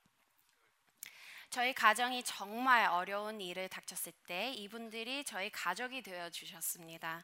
저희 1.50 1.74
가정이 1.74 2.24
정말 2.24 2.86
어려운 2.86 3.40
일을 3.40 3.70
닥쳤을 3.70 4.12
때 4.28 4.52
이분들이 4.52 5.24
저희 5.24 5.50
가족이 5.50 6.02
되어 6.02 6.30
주셨습니다. 6.30 7.24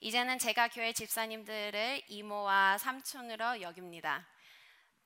이제는 0.00 0.38
제가 0.38 0.68
교회 0.68 0.92
집사님들을 0.92 2.02
이모와 2.08 2.78
삼촌으로 2.78 3.60
여깁니다. 3.60 4.26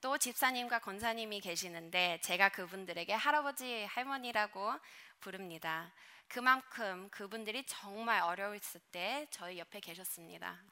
또 0.01 0.17
집사님과 0.17 0.79
권사님이 0.79 1.41
계시는데 1.41 2.21
제가 2.23 2.49
그분들에게 2.51 3.13
할아버지, 3.13 3.85
할머니라고 3.85 4.73
부릅니다. 5.21 5.93
그만큼 6.29 7.09
그분들이 7.11 7.65
정말 7.67 8.23
어려웠을 8.23 8.81
때 8.93 9.27
저희 9.31 9.59
옆에 9.59 9.81
계셨습니다. 9.81 10.63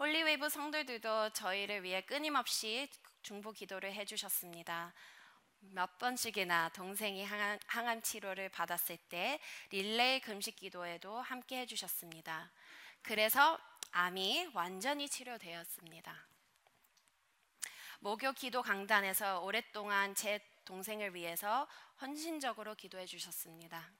Holywave 0.00 0.48
성도들도 0.48 1.34
저희를 1.34 1.82
위해 1.82 2.00
끊임없이 2.00 2.88
중보 3.20 3.52
기도를 3.52 3.92
해주셨습니다. 3.92 4.94
몇 5.60 5.98
번씩이나 5.98 6.70
동생이 6.70 7.22
항암, 7.22 7.58
항암 7.66 8.00
치료를 8.00 8.48
받았을 8.48 8.96
때 8.96 9.38
릴레이 9.68 10.20
금식 10.20 10.56
기도에도 10.56 11.20
함께 11.20 11.58
해주셨습니다. 11.58 12.50
그래서 13.02 13.58
암이 13.92 14.52
완전히 14.54 15.06
치료되었습니다. 15.06 16.26
목요 17.98 18.32
기도 18.32 18.62
강단에서 18.62 19.40
오랫동안 19.40 20.14
제 20.14 20.40
동생을 20.64 21.14
위해서 21.14 21.68
헌신적으로 22.00 22.74
기도해 22.74 23.04
주셨습니다. 23.04 23.92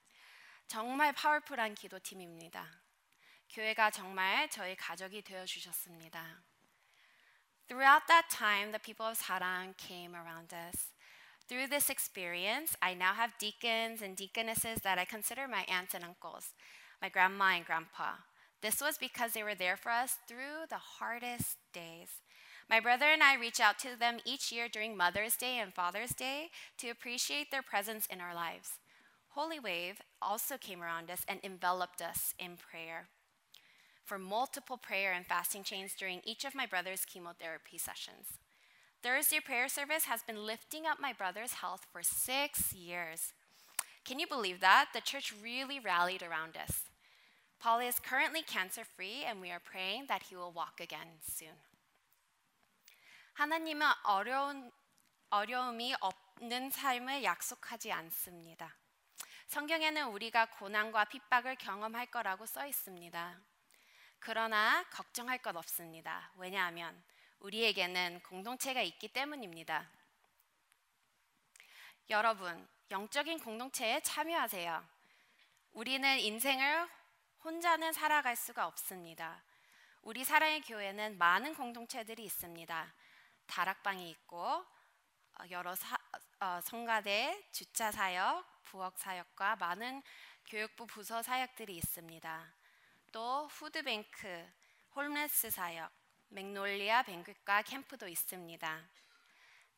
정말 0.65 1.13
파워풀한 1.13 1.75
기도팀입니다. 1.75 2.90
교회가 3.50 3.90
정말 3.90 4.48
저희 4.50 4.76
가족이 4.76 5.22
되어 5.22 5.44
주셨습니다. 5.46 6.42
Throughout 7.68 8.06
that 8.06 8.28
time, 8.30 8.70
the 8.70 8.78
people 8.78 9.06
of 9.06 9.18
Sarang 9.18 9.76
came 9.76 10.14
around 10.14 10.54
us. 10.54 10.92
Through 11.48 11.68
this 11.68 11.90
experience, 11.90 12.76
I 12.82 12.94
now 12.94 13.14
have 13.14 13.38
deacons 13.38 14.02
and 14.02 14.16
deaconesses 14.16 14.82
that 14.82 14.98
I 14.98 15.04
consider 15.04 15.48
my 15.48 15.64
aunts 15.68 15.94
and 15.94 16.04
uncles, 16.04 16.54
my 17.00 17.08
grandma 17.08 17.56
and 17.56 17.64
grandpa. 17.64 18.22
This 18.62 18.80
was 18.80 18.98
because 18.98 19.32
they 19.32 19.42
were 19.42 19.54
there 19.54 19.76
for 19.76 19.90
us 19.90 20.16
through 20.28 20.66
the 20.68 20.98
hardest 20.98 21.58
days. 21.72 22.22
My 22.68 22.80
brother 22.80 23.06
and 23.06 23.22
I 23.22 23.36
reach 23.36 23.60
out 23.60 23.78
to 23.80 23.96
them 23.98 24.18
each 24.24 24.50
year 24.50 24.68
during 24.68 24.96
Mother's 24.96 25.36
Day 25.36 25.58
and 25.58 25.72
Father's 25.72 26.14
Day 26.14 26.50
to 26.78 26.90
appreciate 26.90 27.50
their 27.50 27.62
presence 27.62 28.06
in 28.06 28.20
our 28.20 28.34
lives. 28.34 28.80
Holy 29.30 29.60
Wave 29.60 30.00
also 30.20 30.56
came 30.56 30.82
around 30.82 31.10
us 31.10 31.22
and 31.28 31.38
enveloped 31.44 32.02
us 32.02 32.34
in 32.38 32.56
prayer 32.56 33.08
for 34.10 34.18
multiple 34.18 34.76
prayer 34.76 35.12
and 35.12 35.26
fasting 35.26 35.64
chains 35.64 35.94
during 35.98 36.20
each 36.24 36.44
of 36.44 36.54
my 36.54 36.66
brother's 36.66 37.04
chemotherapy 37.04 37.78
sessions. 37.78 38.38
Thursday 39.02 39.40
prayer 39.40 39.68
service 39.68 40.04
has 40.04 40.22
been 40.22 40.46
lifting 40.46 40.86
up 40.86 40.98
my 41.00 41.12
brother's 41.12 41.54
health 41.54 41.86
for 41.92 42.02
six 42.02 42.72
years. 42.72 43.32
Can 44.04 44.18
you 44.18 44.26
believe 44.26 44.60
that? 44.60 44.88
The 44.94 45.00
church 45.00 45.34
really 45.42 45.80
rallied 45.80 46.22
around 46.22 46.56
us. 46.56 46.84
Paul 47.58 47.80
is 47.80 47.98
currently 47.98 48.42
cancer 48.42 48.84
free, 48.84 49.24
and 49.26 49.40
we 49.40 49.50
are 49.50 49.60
praying 49.60 50.06
that 50.08 50.24
he 50.28 50.36
will 50.36 50.52
walk 50.52 50.80
again 50.80 51.18
soon. 51.20 51.56
하나님은 53.34 53.86
어려운, 54.04 54.70
어려움이 55.30 55.94
없는 56.00 56.70
삶을 56.70 57.22
약속하지 57.22 57.92
않습니다. 57.92 58.76
성경에는 59.48 60.08
우리가 60.08 60.46
고난과 60.58 61.06
핍박을 61.06 61.56
경험할 61.56 62.06
거라고 62.06 62.46
써 62.46 62.66
있습니다. 62.66 63.40
그러나 64.21 64.83
걱정할 64.91 65.39
것 65.39 65.55
없습니다. 65.55 66.31
왜냐하면 66.35 67.03
우리에게는 67.39 68.21
공동체가 68.21 68.79
있기 68.83 69.07
때문입니다. 69.07 69.89
여러분, 72.11 72.67
영적인 72.91 73.39
공동체에 73.39 73.99
참여하세요. 74.01 74.85
우리는 75.71 76.19
인생을 76.19 76.87
혼자는 77.43 77.93
살아갈 77.93 78.35
수가 78.35 78.67
없습니다. 78.67 79.41
우리 80.03 80.23
사랑의 80.23 80.61
교회는 80.61 81.17
많은 81.17 81.55
공동체들이 81.55 82.23
있습니다. 82.23 82.93
다락방이 83.47 84.07
있고 84.11 84.63
여러 85.49 85.73
사, 85.73 85.97
어, 86.39 86.61
성가대, 86.61 87.47
주차 87.51 87.91
사역, 87.91 88.45
부엌 88.65 88.99
사역과 88.99 89.55
많은 89.55 90.03
교육부 90.45 90.85
부서 90.85 91.23
사역들이 91.23 91.75
있습니다. 91.75 92.60
또 93.11 93.47
푸드뱅크, 93.47 94.47
홈레스 94.95 95.49
사역, 95.49 95.91
맥놀리아 96.29 97.03
뱅크과 97.03 97.61
캠프도 97.63 98.07
있습니다. 98.07 98.89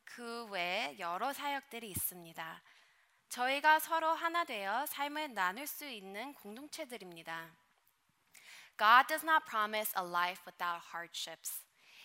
그 0.04 0.46
외에 0.52 0.96
여러 1.00 1.34
사역들이 1.34 1.90
있습니다. 1.90 2.62
저희가 3.30 3.80
서로 3.80 4.10
하나 4.10 4.44
되어 4.44 4.86
삶을 4.86 5.34
나눌 5.34 5.66
수 5.66 5.86
있는 5.86 6.34
공동체들입니다. 6.36 7.50
God 8.78 9.08
does 9.08 9.26
not 9.26 9.46
promise 9.50 9.92
a 9.98 10.06
life 10.06 10.44
without 10.46 10.94
hardships. 10.94 11.64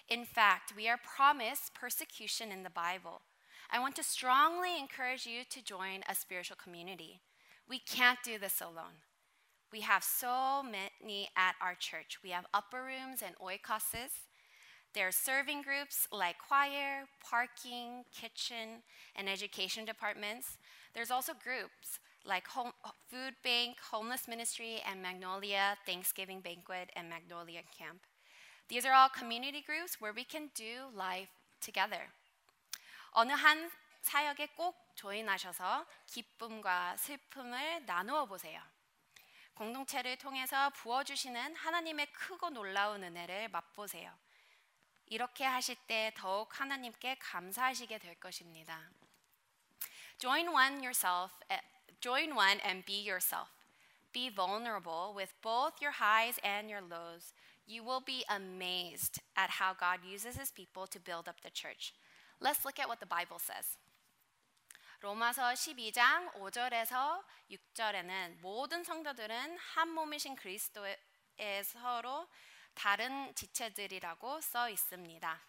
In 0.08 0.24
fact, 0.24 0.74
we 0.74 0.88
are 0.88 0.96
promised 0.96 1.74
persecution 1.74 2.50
in 2.50 2.62
the 2.62 2.72
Bible. 2.72 3.20
I 3.68 3.78
want 3.80 3.96
to 3.96 4.02
strongly 4.02 4.78
encourage 4.78 5.26
you 5.26 5.44
to 5.44 5.60
join 5.60 6.02
a 6.08 6.14
spiritual 6.14 6.56
community. 6.56 7.20
We 7.68 7.80
can't 7.80 8.22
do 8.24 8.38
this 8.38 8.62
alone. 8.62 9.04
We 9.71 9.81
have 9.81 10.03
so 10.03 10.61
many 10.63 11.29
at 11.35 11.55
our 11.61 11.75
church. 11.75 12.19
We 12.23 12.29
have 12.29 12.45
upper 12.53 12.83
rooms 12.83 13.23
and 13.25 13.35
oikoses. 13.37 14.29
There 14.93 15.07
are 15.07 15.11
serving 15.11 15.63
groups 15.63 16.07
like 16.11 16.37
choir, 16.37 17.05
parking, 17.27 18.05
kitchen, 18.13 18.83
and 19.15 19.27
education 19.27 19.85
departments. 19.85 20.57
There's 20.93 21.09
also 21.09 21.33
groups 21.33 21.99
like 22.25 22.47
home, 22.47 22.71
Food 23.09 23.33
Bank, 23.43 23.77
Homeless 23.91 24.27
Ministry, 24.27 24.81
and 24.87 25.01
Magnolia 25.01 25.75
Thanksgiving 25.85 26.41
Banquet 26.41 26.91
and 26.95 27.09
Magnolia 27.09 27.61
Camp. 27.75 28.05
These 28.69 28.85
are 28.85 28.93
all 28.93 29.09
community 29.09 29.63
groups 29.65 29.99
where 29.99 30.13
we 30.13 30.23
can 30.23 30.49
do 30.55 30.89
life 30.95 31.29
together. 31.59 32.11
어느 33.15 33.31
한 33.31 33.69
사역에 34.01 34.49
꼭 34.55 34.75
조인하셔서 34.95 35.85
기쁨과 36.07 36.97
슬픔을 36.97 37.85
나누어 37.85 38.25
보세요. 38.25 38.61
공동체를 39.57 40.17
통해서 40.17 40.69
부어주시는 40.71 41.55
하나님의 41.55 42.11
크고 42.11 42.49
놀라운 42.49 43.03
은혜를 43.03 43.49
맛보세요. 43.49 44.11
이렇게 45.07 45.43
하실 45.43 45.75
때 45.87 46.11
더욱 46.15 46.59
하나님께 46.59 47.15
감사하시게 47.19 47.99
될 47.99 48.19
것입니다. 48.19 48.89
Join 50.17 50.47
one 50.49 50.75
yourself, 50.77 51.33
join 51.99 52.31
one 52.31 52.59
and 52.63 52.85
be 52.85 53.07
yourself. 53.07 53.51
Be 54.11 54.29
vulnerable 54.29 55.13
with 55.15 55.33
both 55.41 55.81
your 55.81 55.93
highs 55.99 56.39
and 56.43 56.69
your 56.69 56.81
lows. 56.81 57.33
You 57.65 57.83
will 57.83 58.03
be 58.03 58.23
amazed 58.29 59.21
at 59.35 59.59
how 59.59 59.73
God 59.73 60.05
uses 60.05 60.37
his 60.37 60.51
people 60.51 60.85
to 60.87 60.99
build 60.99 61.27
up 61.27 61.41
the 61.41 61.49
church. 61.49 61.93
Let's 62.39 62.63
look 62.63 62.79
at 62.79 62.87
what 62.87 62.99
the 62.99 63.07
Bible 63.07 63.39
says. 63.39 63.77
로마서 65.00 65.52
12장 65.52 66.32
5절에서 66.32 67.24
6절에는 67.52 68.40
모든 68.40 68.82
성도들은 68.82 69.56
한 69.56 69.88
몸이신 69.90 70.34
그리스도의 70.34 70.98
서로 71.64 72.26
다른 72.74 73.32
지체들이라고 73.36 74.40
써 74.40 74.68
있습니다. 74.68 75.40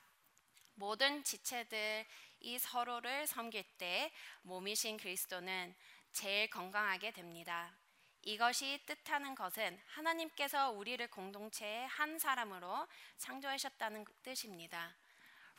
모든 0.75 1.23
지체들이 1.23 2.59
서로를 2.59 3.25
섬길 3.25 3.63
때 3.79 4.11
몸이신 4.43 4.97
그리스도는 4.97 5.75
제일 6.13 6.47
건강하게 6.51 7.11
됩니다. 7.11 7.75
이것이 8.21 8.79
뜻하는 8.85 9.33
것은 9.33 9.79
하나님께서 9.87 10.69
우리를 10.69 11.09
공동체의 11.09 11.87
한 11.87 12.19
사람으로 12.19 12.87
창조하셨다는 13.17 14.05
뜻입니다. 14.21 14.95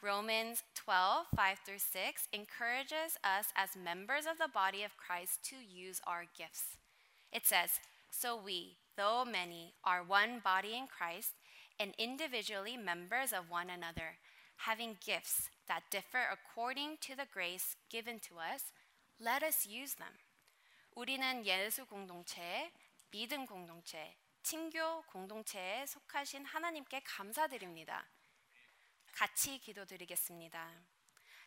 Romans 0.01 0.63
12, 0.75 1.25
5 1.35 1.57
through 1.65 1.79
6 1.79 2.27
encourages 2.31 3.17
us 3.23 3.47
as 3.55 3.75
members 3.75 4.25
of 4.25 4.37
the 4.37 4.51
body 4.51 4.83
of 4.83 4.97
Christ 4.97 5.43
to 5.49 5.55
use 5.55 6.01
our 6.05 6.25
gifts. 6.37 6.77
It 7.31 7.45
says, 7.45 7.79
So 8.11 8.37
we, 8.37 8.77
though 8.95 9.25
many, 9.25 9.73
are 9.83 10.03
one 10.03 10.41
body 10.43 10.77
in 10.77 10.87
Christ 10.87 11.33
and 11.79 11.93
individually 11.97 12.77
members 12.77 13.33
of 13.33 13.49
one 13.49 13.69
another, 13.69 14.19
having 14.57 14.97
gifts 15.03 15.49
that 15.67 15.89
differ 15.89 16.21
according 16.31 16.97
to 17.01 17.15
the 17.15 17.27
grace 17.31 17.75
given 17.89 18.19
to 18.29 18.35
us, 18.37 18.71
let 19.19 19.43
us 19.43 19.65
use 19.65 19.95
them. 19.95 20.13
우리는 20.95 21.45
예수 21.45 21.85
공동체, 21.85 22.71
믿음 23.11 23.45
공동체, 23.45 24.15
친교 24.43 25.01
공동체에 25.07 25.85
속하신 25.85 26.45
하나님께 26.45 27.01
감사드립니다. 27.03 28.05
같이 29.12 29.58
기도드리겠습니다. 29.58 30.70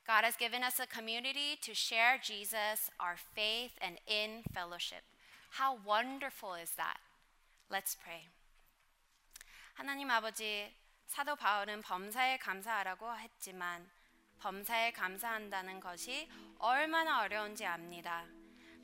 God 0.06 0.26
has 0.26 0.38
given 0.38 0.64
us 0.64 0.82
a 0.82 0.88
community 0.92 1.56
to 1.62 1.74
share 1.74 2.20
Jesus, 2.22 2.92
our 3.00 3.18
faith, 3.34 3.74
and 3.82 4.00
in 4.08 4.44
fellowship. 4.54 5.04
How 5.60 5.80
wonderful 5.86 6.56
is 6.56 6.76
that? 6.76 7.00
Let's 7.70 7.96
pray. 7.96 8.28
하나님 9.76 10.12
아버지, 10.12 10.72
사도 11.08 11.36
바울은 11.36 11.82
범사에 11.82 12.38
감사하라고 12.38 13.16
했지만 13.18 13.90
범사에 14.40 14.92
감사한다는 14.92 15.80
것이 15.80 16.28
얼마나 16.60 17.22
어려운지 17.22 17.66
압니다. 17.66 18.26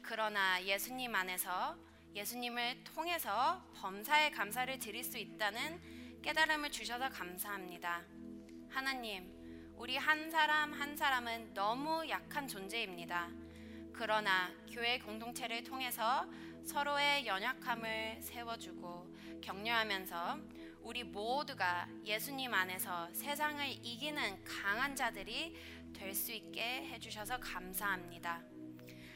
그러나 0.01 0.63
예수님 0.63 1.13
안에서 1.13 1.77
예수님을 2.15 2.83
통해서 2.85 3.61
범사에 3.75 4.31
감사를 4.31 4.79
드릴 4.79 5.03
수 5.03 5.17
있다는 5.17 6.21
깨달음을 6.21 6.71
주셔서 6.71 7.09
감사합니다. 7.09 8.18
하나님, 8.69 9.27
우리 9.75 9.97
한 9.97 10.29
사람 10.29 10.73
한 10.73 10.95
사람은 10.95 11.53
너무 11.53 12.07
약한 12.07 12.47
존재입니다. 12.47 13.29
그러나 13.91 14.51
교회 14.71 14.99
공동체를 14.99 15.63
통해서 15.63 16.25
서로의 16.63 17.25
연약함을 17.25 18.21
세워주고 18.21 19.41
격려하면서 19.41 20.39
우리 20.81 21.03
모두가 21.03 21.87
예수님 22.05 22.53
안에서 22.53 23.09
세상을 23.13 23.67
이기는 23.83 24.43
강한 24.43 24.95
자들이 24.95 25.55
될 25.93 26.13
수 26.13 26.31
있게 26.31 26.87
해주셔서 26.89 27.39
감사합니다. 27.39 28.41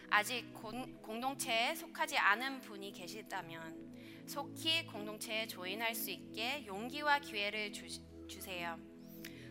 아직 0.10 0.52
공, 0.54 1.02
공동체에 1.02 1.76
속하지 1.76 2.18
않은 2.18 2.62
분이 2.62 2.92
계시다면 2.92 4.26
속히 4.28 4.86
공동체에 4.88 5.48
조인할 5.48 5.94
수 5.96 6.10
있게 6.12 6.66
용기와 6.66 7.20
기회를 7.20 7.72
주, 7.72 7.88
주세요. 8.28 8.93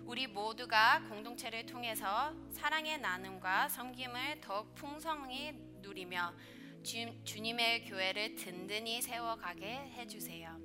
우리 0.05 0.27
모두가 0.27 1.03
공동체를 1.09 1.65
통해서 1.65 2.35
사랑의 2.51 2.99
나눔과 2.99 3.69
섬김을 3.69 4.41
더욱 4.41 4.75
풍성히 4.75 5.53
누리며 5.81 6.35
주, 6.83 7.13
주님의 7.25 7.85
교회를 7.85 8.35
든든히 8.35 9.01
세워가게 9.01 9.93
해주세요. 9.97 10.59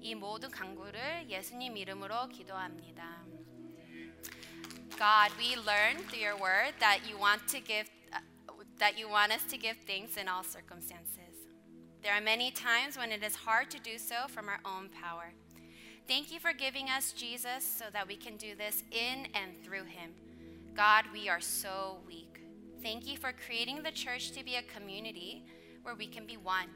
이 0.00 0.14
모든 0.14 0.50
간구를 0.50 1.28
예수님 1.28 1.76
이름으로 1.76 2.28
기도합니다. 2.28 3.24
God, 4.98 5.32
we 5.38 5.54
learn 5.56 5.96
through 6.08 6.20
your 6.20 6.36
word 6.36 6.74
that 6.80 7.08
you 7.08 7.16
want 7.16 7.46
to 7.48 7.60
give 7.60 7.88
uh, 8.12 8.20
that 8.78 9.00
you 9.00 9.08
want 9.08 9.32
us 9.32 9.46
to 9.46 9.56
give 9.56 9.78
thanks 9.86 10.18
in 10.18 10.28
all 10.28 10.44
circumstances. 10.44 11.48
There 12.02 12.12
are 12.12 12.20
many 12.20 12.50
times 12.50 12.98
when 12.98 13.10
it 13.10 13.24
is 13.24 13.34
hard 13.34 13.70
to 13.70 13.78
do 13.78 13.96
so 13.96 14.28
from 14.28 14.48
our 14.48 14.60
own 14.64 14.90
power. 14.90 15.32
Thank 16.08 16.32
you 16.32 16.40
for 16.40 16.52
giving 16.52 16.88
us 16.88 17.12
Jesus 17.12 17.64
so 17.64 17.84
that 17.92 18.08
we 18.08 18.16
can 18.16 18.36
do 18.36 18.54
this 18.56 18.82
in 18.90 19.28
and 19.34 19.52
through 19.64 19.84
him. 19.84 20.10
God, 20.74 21.04
we 21.12 21.28
are 21.28 21.40
so 21.40 21.98
weak. 22.06 22.40
Thank 22.82 23.06
you 23.06 23.16
for 23.16 23.32
creating 23.32 23.82
the 23.82 23.92
church 23.92 24.32
to 24.32 24.44
be 24.44 24.56
a 24.56 24.62
community 24.62 25.44
where 25.82 25.94
we 25.94 26.06
can 26.06 26.26
be 26.26 26.36
one. 26.36 26.68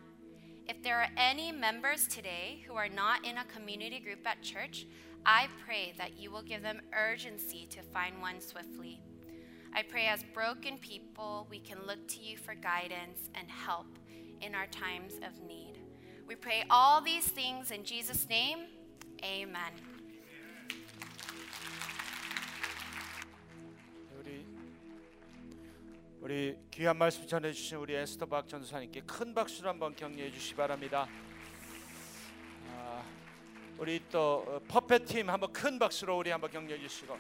If 0.68 0.82
there 0.82 1.00
are 1.00 1.08
any 1.16 1.52
members 1.52 2.06
today 2.06 2.64
who 2.66 2.74
are 2.74 2.88
not 2.88 3.24
in 3.24 3.38
a 3.38 3.44
community 3.44 4.00
group 4.00 4.26
at 4.26 4.42
church, 4.42 4.86
I 5.26 5.48
pray 5.64 5.94
that 5.98 6.18
you 6.18 6.30
will 6.30 6.42
give 6.42 6.62
them 6.62 6.80
urgency 6.92 7.66
to 7.70 7.82
find 7.82 8.20
one 8.20 8.40
swiftly. 8.40 9.00
I 9.74 9.82
pray 9.82 10.06
as 10.06 10.22
broken 10.32 10.78
people, 10.78 11.46
we 11.50 11.58
can 11.58 11.78
look 11.86 12.06
to 12.08 12.20
you 12.20 12.36
for 12.36 12.54
guidance 12.54 13.28
and 13.34 13.50
help 13.50 13.98
in 14.40 14.54
our 14.54 14.66
times 14.68 15.14
of 15.26 15.42
need. 15.46 15.78
We 16.26 16.34
pray 16.34 16.64
all 16.70 17.00
these 17.00 17.26
things 17.26 17.70
in 17.70 17.84
Jesus' 17.84 18.28
name. 18.28 18.60
Amen. 19.24 19.72
우리 24.18 24.46
우리 26.20 26.58
귀한 26.70 26.98
말씀 26.98 27.26
전해 27.26 27.50
주신 27.50 27.78
우리 27.78 27.94
에스더 27.94 28.26
박 28.26 28.46
전도사님께 28.46 29.00
큰 29.06 29.34
박수로 29.34 29.70
한번 29.70 29.96
격려해 29.96 30.30
주시 30.30 30.54
바랍니다. 30.54 31.08
아, 32.68 33.02
우리 33.78 34.02
또 34.10 34.44
어, 34.46 34.60
퍼펫 34.68 35.06
팀 35.06 35.30
한번 35.30 35.50
큰 35.54 35.78
박수로 35.78 36.18
우리 36.18 36.30
한번 36.30 36.50
격려해 36.50 36.78
주시고 36.80 37.16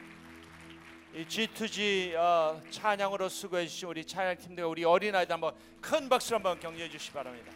이 1.14 1.24
G2G 1.24 2.16
어, 2.16 2.62
찬양으로 2.70 3.30
수고해 3.30 3.66
주신 3.66 3.88
우리 3.88 4.04
찬양 4.04 4.36
팀들 4.36 4.62
우리 4.64 4.84
어린 4.84 5.14
아이들 5.14 5.32
한번 5.32 5.54
큰 5.80 6.10
박수로 6.10 6.36
한번 6.36 6.60
격려해 6.60 6.90
주시 6.90 7.10
바랍니다. 7.12 7.50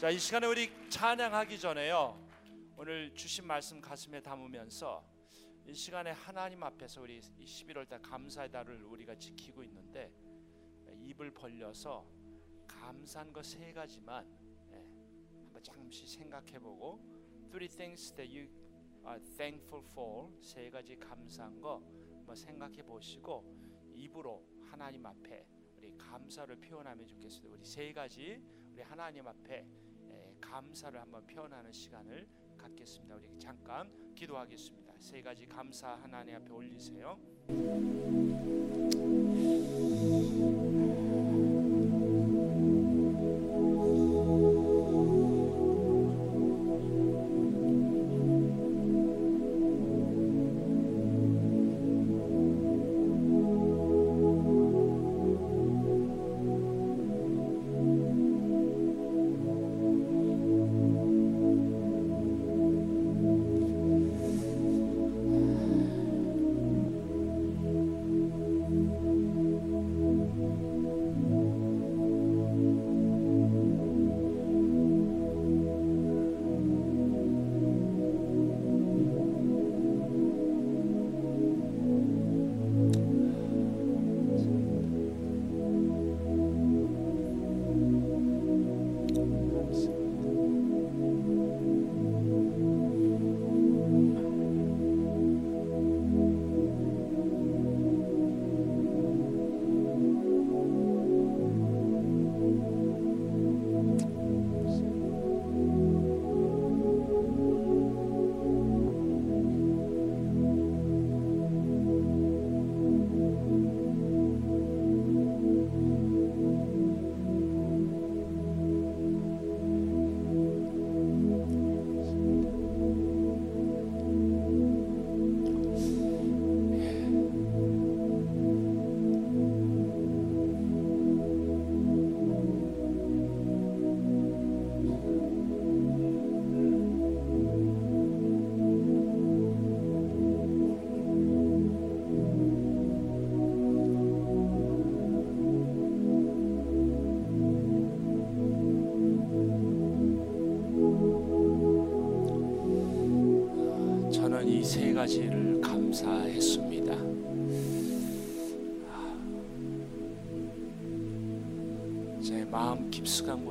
자, 0.00 0.08
이 0.08 0.18
시간에 0.18 0.46
우리 0.46 0.72
찬양하기 0.88 1.60
전에요. 1.60 2.25
오늘 2.78 3.10
주신 3.14 3.46
말씀 3.46 3.80
가슴에 3.80 4.20
담으면서 4.20 5.02
이 5.64 5.72
시간에 5.72 6.10
하나님 6.10 6.62
앞에서 6.62 7.00
우리 7.00 7.20
11월 7.20 7.88
달 7.88 8.02
감사의 8.02 8.50
달을 8.50 8.82
우리가 8.84 9.14
지키고 9.14 9.62
있는데 9.64 10.12
입을 11.00 11.32
벌려서 11.32 12.06
감사한 12.66 13.32
것 13.32 13.42
세 13.44 13.72
가지만 13.72 14.26
예, 14.72 14.76
한번 15.44 15.62
잠시 15.62 16.06
생각해보고 16.06 17.00
three 17.50 17.66
things 17.68 18.12
that 18.14 18.30
you 18.30 18.46
are 19.06 19.20
thankful 19.36 19.82
for 19.92 20.30
세 20.42 20.68
가지 20.68 20.96
감사한 20.96 21.58
거 21.60 21.82
한번 22.14 22.36
생각해 22.36 22.82
보시고 22.82 23.42
입으로 23.94 24.44
하나님 24.70 25.06
앞에 25.06 25.46
우리 25.78 25.96
감사를 25.96 26.54
표현하면 26.56 27.06
좋겠습니다. 27.06 27.54
우리 27.54 27.64
세 27.64 27.90
가지 27.94 28.38
우리 28.70 28.82
하나님 28.82 29.26
앞에 29.26 29.66
예, 30.10 30.36
감사를 30.42 31.00
한번 31.00 31.26
표현하는 31.26 31.72
시간을 31.72 32.28
갖겠습니다. 32.66 33.14
우리 33.16 33.38
잠깐 33.38 33.88
기도하겠습니다. 34.14 34.94
세 34.98 35.22
가지 35.22 35.46
감사 35.46 35.88
하나님 36.02 36.34
앞에 36.36 36.52
올리세요. 36.52 37.16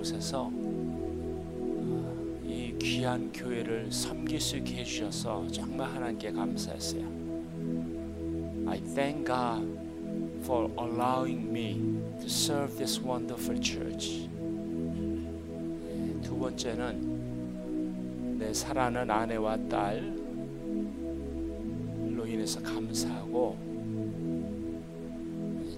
곳에서 0.05 0.51
어, 0.53 2.39
이 2.45 2.75
귀한 2.79 3.31
교회를 3.33 3.91
섬길 3.91 4.39
수 4.39 4.57
있게 4.57 4.75
해주셔서 4.77 5.47
정말 5.47 5.89
하나님께 5.89 6.31
감사했어요. 6.31 7.01
I 8.67 8.79
thank 8.93 9.25
God 9.25 9.67
for 10.43 10.69
allowing 10.79 11.49
me 11.49 11.81
to 12.19 12.27
serve 12.27 12.77
this 12.77 13.01
wonderful 13.01 13.59
church. 13.59 14.29
예, 15.89 16.21
두 16.21 16.37
번째는 16.37 18.37
내 18.37 18.53
사랑하는 18.53 19.09
아내와 19.09 19.57
딸로 19.67 20.13
인해서 22.27 22.61
감사하고 22.61 23.57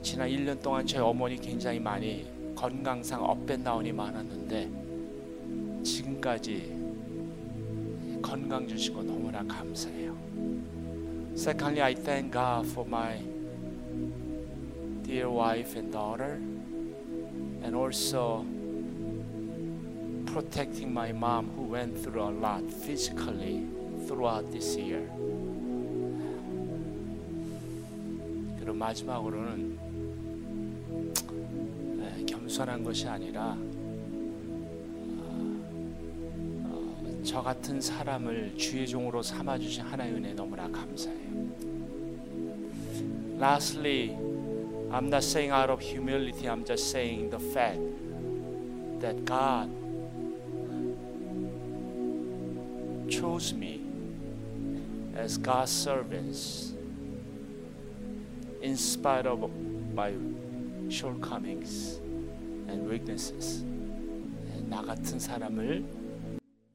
지난 0.01 0.27
1년 0.29 0.61
동안 0.61 0.85
저희 0.85 1.01
어머니 1.01 1.37
굉장히 1.37 1.79
많이 1.79 2.35
건강상 2.57 3.23
업앤다운이 3.23 3.91
많았는데 3.91 5.83
지금까지 5.83 6.75
건강 8.19 8.67
주시고 8.67 9.03
너무나 9.03 9.43
감사해요. 9.43 10.17
Secondly, 11.35 11.83
I 11.83 11.93
thank 11.93 12.33
God 12.33 12.67
for 12.67 12.83
my 12.89 13.21
dear 15.03 15.29
wife 15.29 15.77
and 15.77 15.91
daughter, 15.91 16.41
and 17.61 17.75
also 17.75 18.43
protecting 20.25 20.91
my 20.91 21.11
mom 21.11 21.51
who 21.55 21.71
went 21.71 21.95
through 22.01 22.23
a 22.23 22.33
lot 22.33 22.63
physically 22.81 23.67
throughout 24.07 24.49
this 24.51 24.75
year. 24.75 25.07
그리고 28.59 28.73
마지막으로는 28.73 29.76
에, 32.57 32.67
겸손한 32.67 32.83
것이 32.83 33.07
아니라 33.07 33.55
어, 36.65 37.21
저 37.23 37.41
같은 37.41 37.79
사람을 37.79 38.57
주의 38.57 38.87
종으로 38.87 39.21
삼아 39.21 39.59
주신 39.59 39.83
하나의 39.83 40.13
은혜 40.13 40.33
너무나 40.33 40.67
감사해요. 40.69 41.27
Lastly, 43.39 44.17
I'm 44.89 45.09
not 45.09 45.23
saying 45.23 45.51
out 45.51 45.69
of 45.69 45.79
humility. 45.79 46.47
I'm 46.49 46.65
just 46.65 46.89
saying 46.89 47.29
the 47.29 47.39
fact 47.39 47.79
that 48.99 49.23
God 49.25 49.69
chose 53.07 53.53
me 53.53 53.81
as 55.15 55.37
God's 55.37 55.71
servants 55.71 56.73
in 58.63 58.75
spite 58.75 59.27
of 59.27 59.51
my 59.93 60.13
shortcomings 60.89 61.99
and 62.69 62.87
weaknesses. 62.89 63.63
나 64.69 64.81
같은 64.81 65.19
사람을 65.19 65.81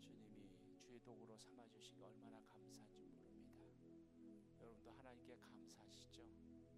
주님이 0.00 0.48
주의 0.86 0.98
도구로 1.04 1.36
삼아 1.36 1.64
주시기 1.68 2.02
얼마나 2.02 2.40
감사한지 2.48 2.98
모릅니다. 2.98 3.76
여러분도 4.60 4.90
하나님께 4.98 5.36
감사하시죠? 5.36 6.22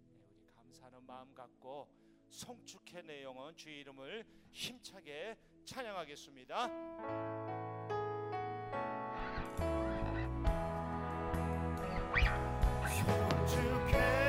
네, 0.07 0.27
우리 0.29 0.47
감사하는 0.55 1.05
마음 1.05 1.33
갖고 1.33 1.87
송축해 2.29 3.01
내 3.03 3.23
영혼 3.23 3.55
주의 3.55 3.79
이름을 3.79 4.25
힘차게 4.51 5.37
찬양하겠습니다. 5.65 6.69
주께 13.47 14.24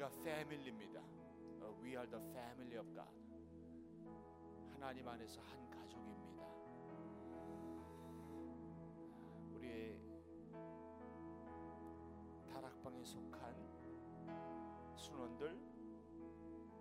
우리가 0.00 0.08
패밀리입니다. 0.24 0.98
어, 1.60 1.78
We 1.82 1.90
are 1.90 2.08
the 2.08 2.24
family 2.30 2.78
of 2.78 2.90
God. 2.94 3.10
하나님 4.72 5.06
안에서 5.06 5.42
한 5.42 5.70
가족입니다. 5.70 6.42
우리의 9.52 10.00
다락방에 12.48 13.04
속한 13.04 14.96
순원들 14.96 15.58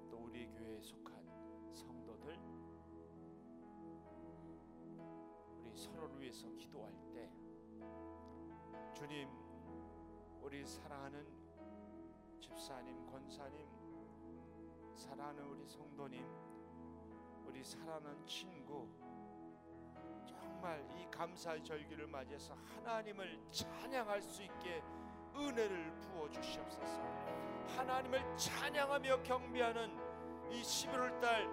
또 0.09 0.17
우리 0.23 0.47
교회에 0.47 0.79
속한 0.79 1.73
성도들 1.73 2.39
우리 5.59 5.75
서로를 5.75 6.21
위해서 6.21 6.49
기도할 6.55 6.93
때 7.13 7.29
주님 8.93 9.27
우리 10.41 10.65
사랑하는 10.65 11.38
집사님 12.39 13.05
권사님 13.11 13.67
사랑하는 14.95 15.43
우리 15.45 15.65
성도님 15.67 16.25
우리 17.45 17.63
사랑하는 17.63 18.25
친구 18.25 18.87
정말 20.25 20.85
이 20.97 21.05
감사의 21.11 21.63
절기를 21.63 22.07
맞이해서 22.07 22.53
하나님을 22.75 23.39
찬양할 23.51 24.21
수 24.21 24.43
있게 24.43 24.81
은혜를 25.35 25.93
부어 26.01 26.29
주시옵소서. 26.31 27.01
하나님을 27.77 28.35
찬양하며 28.37 29.23
경배하는 29.23 29.97
이 30.51 30.61
11월 30.61 31.19
달 31.21 31.47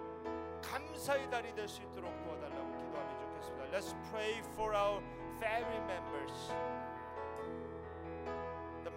감사의 0.61 1.29
달이 1.29 1.53
될 1.53 1.67
수 1.67 1.81
있도록 1.83 2.11
도와달라고 2.23 2.77
기도하면 2.77 3.19
좋겠습니다. 3.19 3.77
Let's 3.77 4.09
pray 4.09 4.39
for 4.53 4.75
our 4.75 5.01
family 5.39 5.77
members. 5.85 6.76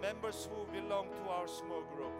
members 0.00 0.48
who 0.50 0.64
belong 0.72 1.08
to 1.08 1.30
our 1.30 1.46
small 1.46 1.82
group. 1.94 2.12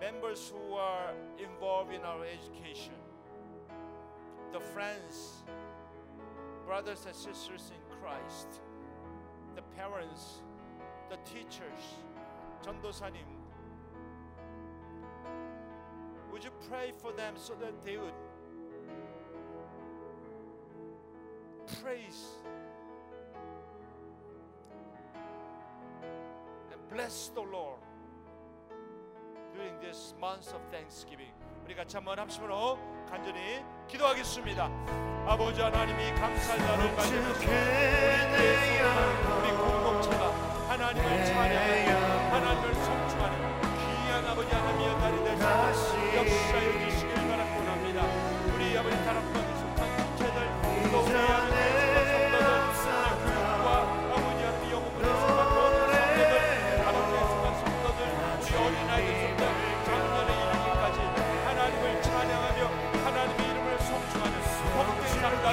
Members 0.00 0.52
who 0.52 0.74
are 0.74 1.12
involved 1.38 1.92
in 1.92 2.02
our 2.02 2.24
education. 2.24 2.94
The 4.52 4.60
friends, 4.60 5.42
brothers 6.66 7.06
and 7.06 7.14
sisters 7.14 7.70
in 7.70 7.96
Christ. 8.00 8.60
The 9.54 9.62
parents, 9.76 10.42
the 11.08 11.16
teachers, 11.24 11.82
전도사님, 12.62 13.28
would 16.32 16.44
you 16.44 16.50
pray 16.68 16.92
for 17.00 17.12
them 17.12 17.34
so 17.36 17.54
that 17.54 17.82
they 17.82 17.96
would 17.96 18.12
praise 21.80 22.36
bless 26.91 27.31
the 27.33 27.41
Lord 27.41 27.79
during 29.55 29.79
this 29.79 30.13
month 30.19 30.53
of 30.53 30.61
Thanksgiving? 30.69 31.31
우리 31.63 31.73
같이 31.73 31.95
한번 31.95 32.19
합심으로 32.19 32.77
간절히 33.09 33.63
기도하겠습니다. 33.87 34.69
아버지 35.25 35.61
하나님이 35.61 36.11
날을 36.59 36.95
가지고 36.95 37.23
우리 39.39 39.51
공동체가 39.55 40.31
하나님을 40.67 41.25
찬양하는 41.25 42.31
하나님을 42.31 42.73
성충하는 42.75 43.35
귀한 43.77 44.25
아버지 44.25 44.53
하나님의 44.53 44.97
날이 44.97 45.15
되시고 45.23 45.47
역사해 46.17 46.89
주시길 46.89 47.13
바라고 47.15 47.55
합니다. 47.71 48.03
우리 48.53 48.77
아버지 48.77 48.95
다락방에 49.05 49.55
속한 49.55 49.79
형제들 49.97 50.37
또 50.91 50.99
우리 50.99 51.50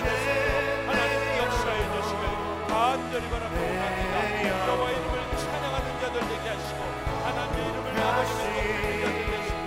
되시고 0.00 0.38
하나님 0.86 1.14
역사해 1.38 1.80
주시길 1.94 2.22
간절히 2.68 3.24
바라고 3.30 3.54
합니다. 3.56 4.14
여호와 4.68 4.90
이름을 4.90 5.14
찬양하는 5.38 5.86
자들 6.00 6.20
되게 6.20 6.48
하시고 6.50 6.80
하나님의 7.24 7.58
이름을 7.68 7.86
아버지의 8.02 8.46
높이는 8.48 8.92
자들 9.02 9.18
되시고 9.30 9.58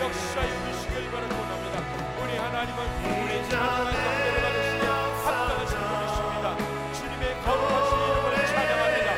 역사해 0.00 0.48
주시길 0.72 1.10
바라고 1.10 1.34
합니다. 1.34 1.76
우리 2.22 2.36
하나님은 2.36 2.78
우리 3.24 3.48
찬양한 3.48 3.88
경배를 3.92 4.36
받으시며 4.42 4.84
합당하신 5.24 5.72
분이십니다. 5.88 6.46
주님의 6.92 7.24
거룩하신 7.44 7.90
이름을 8.04 8.46
찬양합니다. 8.46 9.08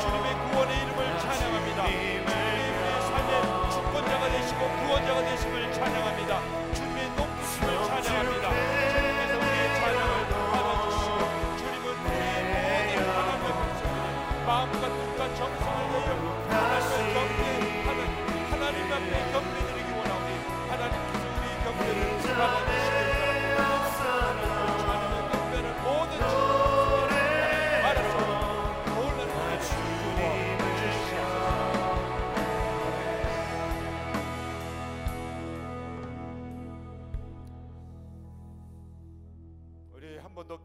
주님의 0.00 0.26
구원의 0.50 0.76
이름을 0.82 1.00
찬양합니다. 1.18 1.80
주님의 1.86 3.02
삶의 3.08 3.70
주권자가 3.72 4.28
되시고 4.30 4.60
구원자가 4.84 5.24
되심을 5.24 5.72
찬양합니다. 5.72 6.59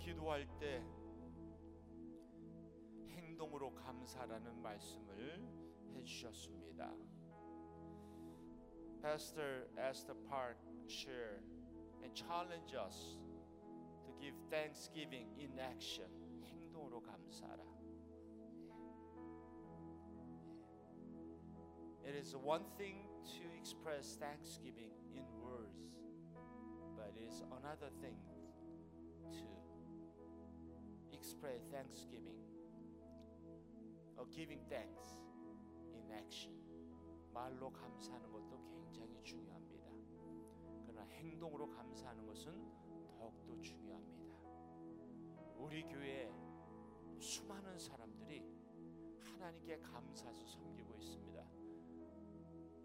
기도할 0.05 0.47
때 0.59 0.84
행동으로 3.09 3.73
감사라는 3.73 4.61
말씀을 4.61 5.41
해주셨습니다. 5.95 6.91
Pastor 9.01 9.67
Esther 9.78 10.17
Park 10.28 10.59
share 10.88 11.45
and 12.05 12.14
challenge 12.14 12.74
us 12.74 13.18
to 14.05 14.12
give 14.20 14.35
thanksgiving 14.51 15.28
in 15.39 15.59
action. 15.59 16.09
행동으로 16.47 17.01
감사하라. 17.03 17.64
It 22.05 22.16
is 22.16 22.35
one 22.35 22.64
thing 22.76 23.07
to 23.39 23.45
express 23.57 24.16
thanksgiving 24.16 24.91
in 25.14 25.24
words, 25.39 25.95
but 26.97 27.12
it 27.14 27.22
is 27.22 27.43
another 27.53 27.91
thing 28.01 28.18
to 29.31 29.47
express 31.12 31.62
thanksgiving 31.70 32.41
or 34.16 34.26
giving 34.35 34.61
thanks 34.68 35.20
in 35.95 36.11
action. 36.11 36.53
말로 37.33 37.70
감사하는 37.70 38.33
것도 38.33 38.59
굉장히 38.66 39.22
중요합니다. 39.22 39.64
행동으로 41.12 41.70
감사하는 41.70 42.26
것은 42.26 42.72
더욱더 43.18 43.60
중요합니다. 43.62 44.36
우리 45.58 45.84
교회에 45.84 46.32
수많은 47.20 47.78
사람들이 47.80 48.43
하나님께 49.20 49.80
감사해서 49.80 50.45
섬기고 50.45 50.93
있습니다. 50.95 51.41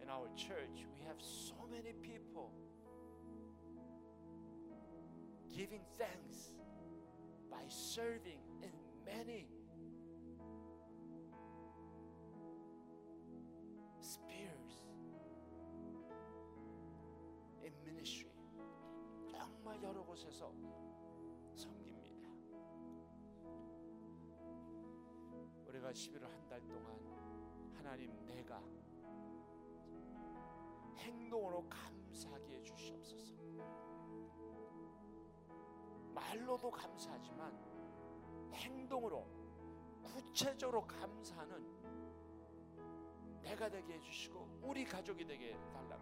In 0.00 0.08
our 0.08 0.28
church, 0.34 0.86
we 0.86 1.00
have 1.02 1.20
so 1.20 1.66
many 1.66 1.92
people 2.00 2.50
giving 5.48 5.84
thanks 5.98 6.52
by 7.50 7.64
serving 7.68 8.40
in 8.62 8.72
many 9.04 9.46
in 17.70 17.80
ministry. 17.82 18.30
정말 19.28 19.82
여러 19.82 20.02
곳에서 20.04 20.52
섬깁니다. 21.54 22.28
우리가 25.66 25.92
11월 25.92 26.22
한 26.22 26.48
달 26.48 26.60
동안 26.66 26.98
하나님 27.76 28.26
내가 28.26 28.60
행동으로 30.96 31.64
감사하게 31.68 32.56
해 32.56 32.62
주시옵소서. 32.62 33.34
말로도 36.12 36.70
감사하지만 36.70 37.56
행동으로 38.52 39.26
구체적으로 40.02 40.84
감사하는 40.86 41.80
내가 43.42 43.70
되게 43.70 43.94
해주시고 43.94 44.60
우리 44.62 44.84
가족이 44.84 45.24
되게 45.24 45.54
해달라고 45.54 45.99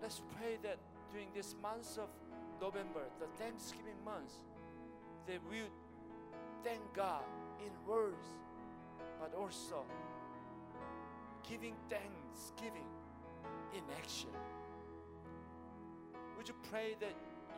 Let's 0.00 0.22
pray 0.36 0.58
that 0.62 0.78
during 1.12 1.28
this 1.34 1.54
month 1.60 1.98
of 1.98 2.08
November, 2.60 3.02
the 3.20 3.26
Thanksgiving 3.42 3.96
month, 4.04 4.32
that 5.26 5.40
we 5.50 5.58
thank 6.64 6.80
God 6.94 7.22
in 7.60 7.70
words, 7.86 8.26
but 9.20 9.34
also 9.34 9.84
giving 11.48 11.74
thanksgiving 11.90 12.88
in 13.74 13.82
action. 13.96 14.30
Would 16.36 16.48
you 16.48 16.54
pray 16.70 16.94
that 17.00 17.14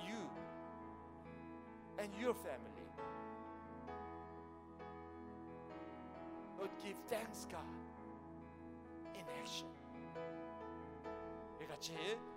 you 0.07 0.17
and 1.99 2.09
your 2.21 2.35
family 2.35 2.89
would 6.59 6.71
give 6.83 6.97
thanks, 7.09 7.47
God, 7.51 7.61
in 9.15 9.25
action? 9.41 9.67
같이 11.71 11.95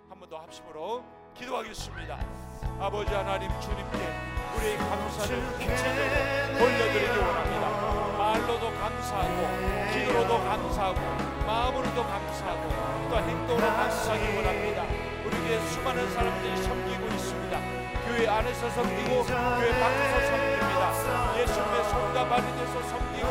한 0.08 0.18
번 0.20 0.28
더 0.30 0.38
합심으로 0.38 1.02
기도하겠습니다. 1.34 2.18
아버지 2.78 3.12
하나님 3.12 3.48
주님께 3.60 3.98
우리 4.56 4.76
감사를 4.76 5.28
주님께 5.58 6.62
올려드리기 6.62 7.18
원합니다. 7.18 7.66
말로도 8.16 8.70
감사하고 8.78 9.92
기도로도 9.92 10.38
감사하고 10.38 11.00
마음으로도 11.46 12.02
감사하고 12.04 13.08
또 13.10 13.16
행동으로 13.18 13.66
감사하기 13.66 14.36
원합니다. 14.36 14.84
우리에게 15.26 15.60
수많은 15.66 16.10
사람들이 16.12 16.62
섬기고 16.62 17.06
있습니다. 17.06 17.60
교회 18.06 18.28
안에서 18.28 18.70
섬기고 18.70 19.22
교회 19.24 19.80
밖에서 19.80 20.26
섬깁니다. 20.30 21.40
예수님의 21.40 21.84
손과 21.90 22.28
발이 22.28 22.46
돼서 22.56 22.82
섬기고 22.82 23.26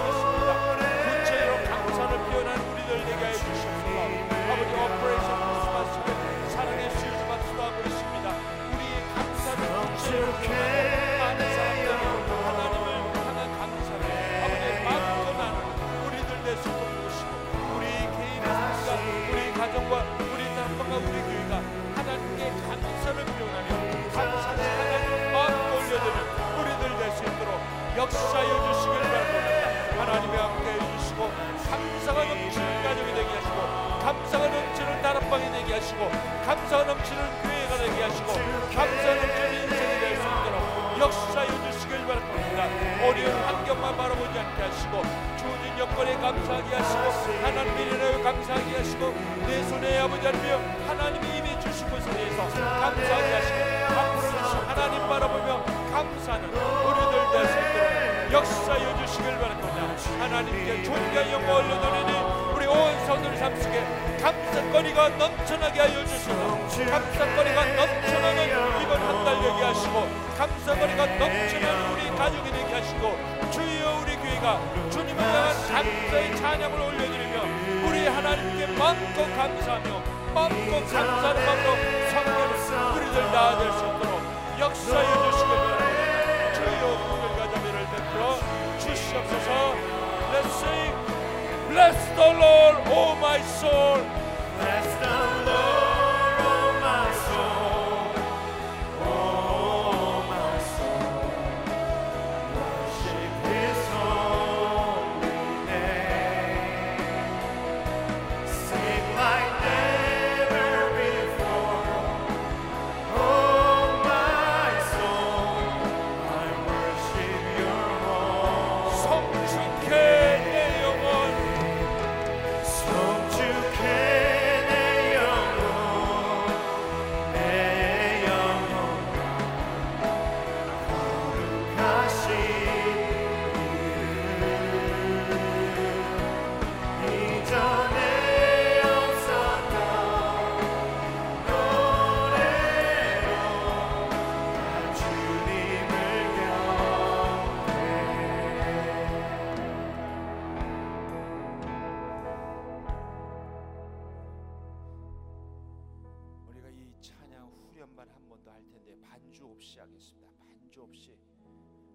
시작했습니다. 159.84 160.32
반주 160.40 160.84
없이 160.84 161.18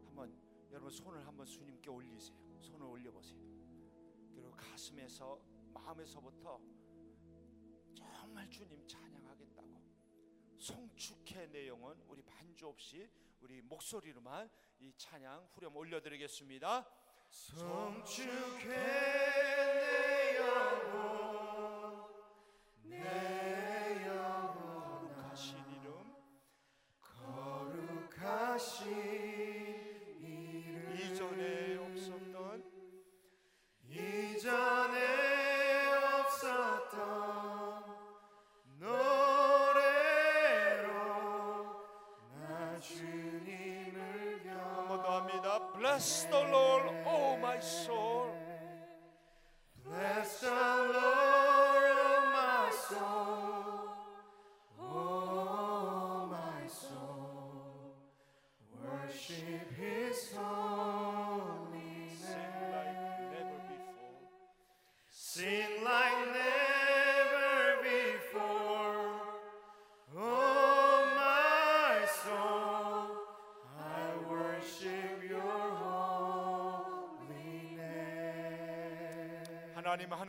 한번 0.05 0.35
여러분 0.71 0.91
손을 0.91 1.27
한번 1.27 1.47
주님께 1.47 1.89
올리세요. 1.91 2.37
손을 2.61 2.87
올려보세요. 2.87 3.39
그리고 4.35 4.51
가슴에서 4.53 5.41
마음에서부터 5.73 6.61
정말 7.95 8.49
주님 8.51 8.87
찬양하겠다고 8.87 9.81
송축해 10.59 11.47
내 11.51 11.69
영혼 11.69 12.01
우리 12.09 12.23
반주 12.23 12.69
없이 12.69 13.09
우리 13.41 13.63
목소리로만 13.63 14.51
이 14.81 14.93
찬양 14.97 15.49
후렴 15.55 15.77
올려드리겠습니다. 15.77 16.87
송축해 17.31 18.69
내 19.75 20.37
영혼 20.37 22.09
내 22.83 23.78
She. 28.59 29.38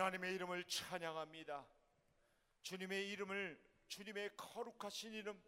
하나님의 0.10 0.36
이름을 0.36 0.64
찬양합니다. 0.64 1.68
주님의 2.64 3.10
이름을 3.10 3.60
주님의 3.88 4.32
거룩하신 4.36 5.14
이름 5.14 5.40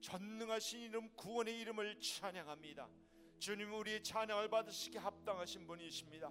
전능하신 0.00 0.80
이름 0.80 1.08
구원의 1.14 1.60
이름을 1.60 2.00
찬양합니다. 2.00 2.88
주님 3.38 3.72
우리의 3.72 4.02
찬양을 4.02 4.48
받으시기 4.48 4.98
합당하신 4.98 5.66
분이십니다. 5.66 6.30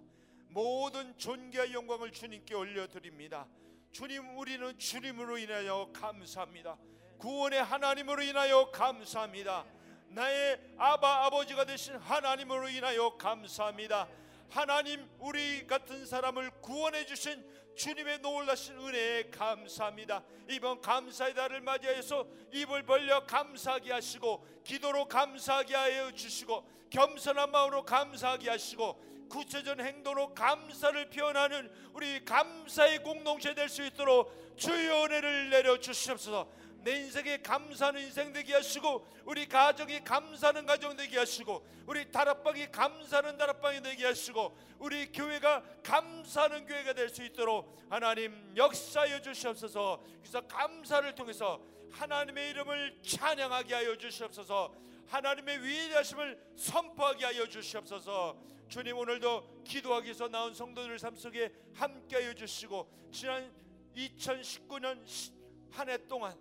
모든 0.50 1.18
존귀와 1.18 1.72
영광을 1.72 2.12
주님께 2.12 2.54
올려드립니다. 2.54 3.48
주님 3.92 4.38
우리는 4.38 4.78
주님으로 4.78 5.38
인하여 5.38 5.90
감사합니다. 5.94 6.78
구원의 7.18 7.64
하나님으로 7.64 8.22
인하여 8.24 8.72
감사합니다. 8.72 9.66
나의 10.10 10.76
아바 10.78 11.26
아버지가 11.28 11.66
되신 11.66 11.96
하나님으로 11.96 12.68
인하여 12.68 13.16
감사합니다. 13.16 14.10
하나님 14.54 15.10
우리 15.18 15.66
같은 15.66 16.06
사람을 16.06 16.52
구원해 16.62 17.08
주신 17.08 17.44
주님의 17.76 18.20
놀라신 18.20 18.78
은혜에 18.78 19.32
감사합니다. 19.32 20.24
이번 20.48 20.80
감사의 20.80 21.34
달을 21.34 21.62
맞이해서 21.62 22.28
입을 22.52 22.84
벌려 22.84 23.26
감사하게 23.26 23.92
하시고 23.94 24.46
기도로 24.64 25.08
감사하게 25.08 25.74
하여 25.74 26.12
주시고 26.12 26.70
겸손한 26.92 27.50
마음으로 27.50 27.84
감사하게 27.84 28.52
하시고 28.52 29.28
구체적인 29.28 29.84
행동으로 29.84 30.36
감사를 30.36 31.10
표현하는 31.10 31.72
우리 31.94 32.24
감사의 32.24 33.02
공동체 33.02 33.56
될 33.56 33.68
수 33.68 33.84
있도록 33.84 34.54
주의 34.56 34.88
은혜를 34.88 35.50
내려 35.50 35.80
주시옵소서. 35.80 36.48
내 36.84 36.98
인생에 36.98 37.38
감사하는 37.38 38.02
인생 38.02 38.34
되게 38.34 38.54
하시고 38.54 39.08
우리 39.26 39.48
가정이 39.48 40.04
감사하는 40.04 40.66
가정 40.66 40.96
되게 40.98 41.18
하시고 41.18 41.66
우리 41.88 42.12
다락방이 42.12 42.72
감사하는 42.72 43.38
다락방이 43.38 43.82
되게 43.82 44.06
하시고 44.06 44.58
우리 44.80 45.12
교회가 45.12 45.64
감사하는 45.84 46.66
교회가 46.66 46.94
될 46.94 47.10
수 47.10 47.24
있도록 47.24 47.78
하나님 47.90 48.54
역사하여 48.58 49.22
주시옵소서. 49.22 50.04
그래서 50.20 50.42
감사를 50.42 51.14
통해서 51.16 51.62
하나님의 51.92 52.50
이름을 52.50 53.00
찬양하게 53.04 53.74
하여 53.76 53.96
주시옵소서. 53.98 54.74
하나님의 55.08 55.64
위대하심을 55.64 56.54
선포하게 56.58 57.26
하여 57.26 57.48
주시옵소서. 57.48 58.36
주님 58.68 58.98
오늘도 58.98 59.64
기도하기 59.64 60.06
위해서 60.06 60.28
나온 60.28 60.54
성도들 60.54 60.98
삶 60.98 61.16
속에 61.16 61.54
함께 61.76 62.16
하여 62.16 62.34
주시고 62.34 62.90
지난 63.12 63.54
2019년 63.96 65.00
한 65.72 65.90
해 65.90 65.98
동안 66.08 66.36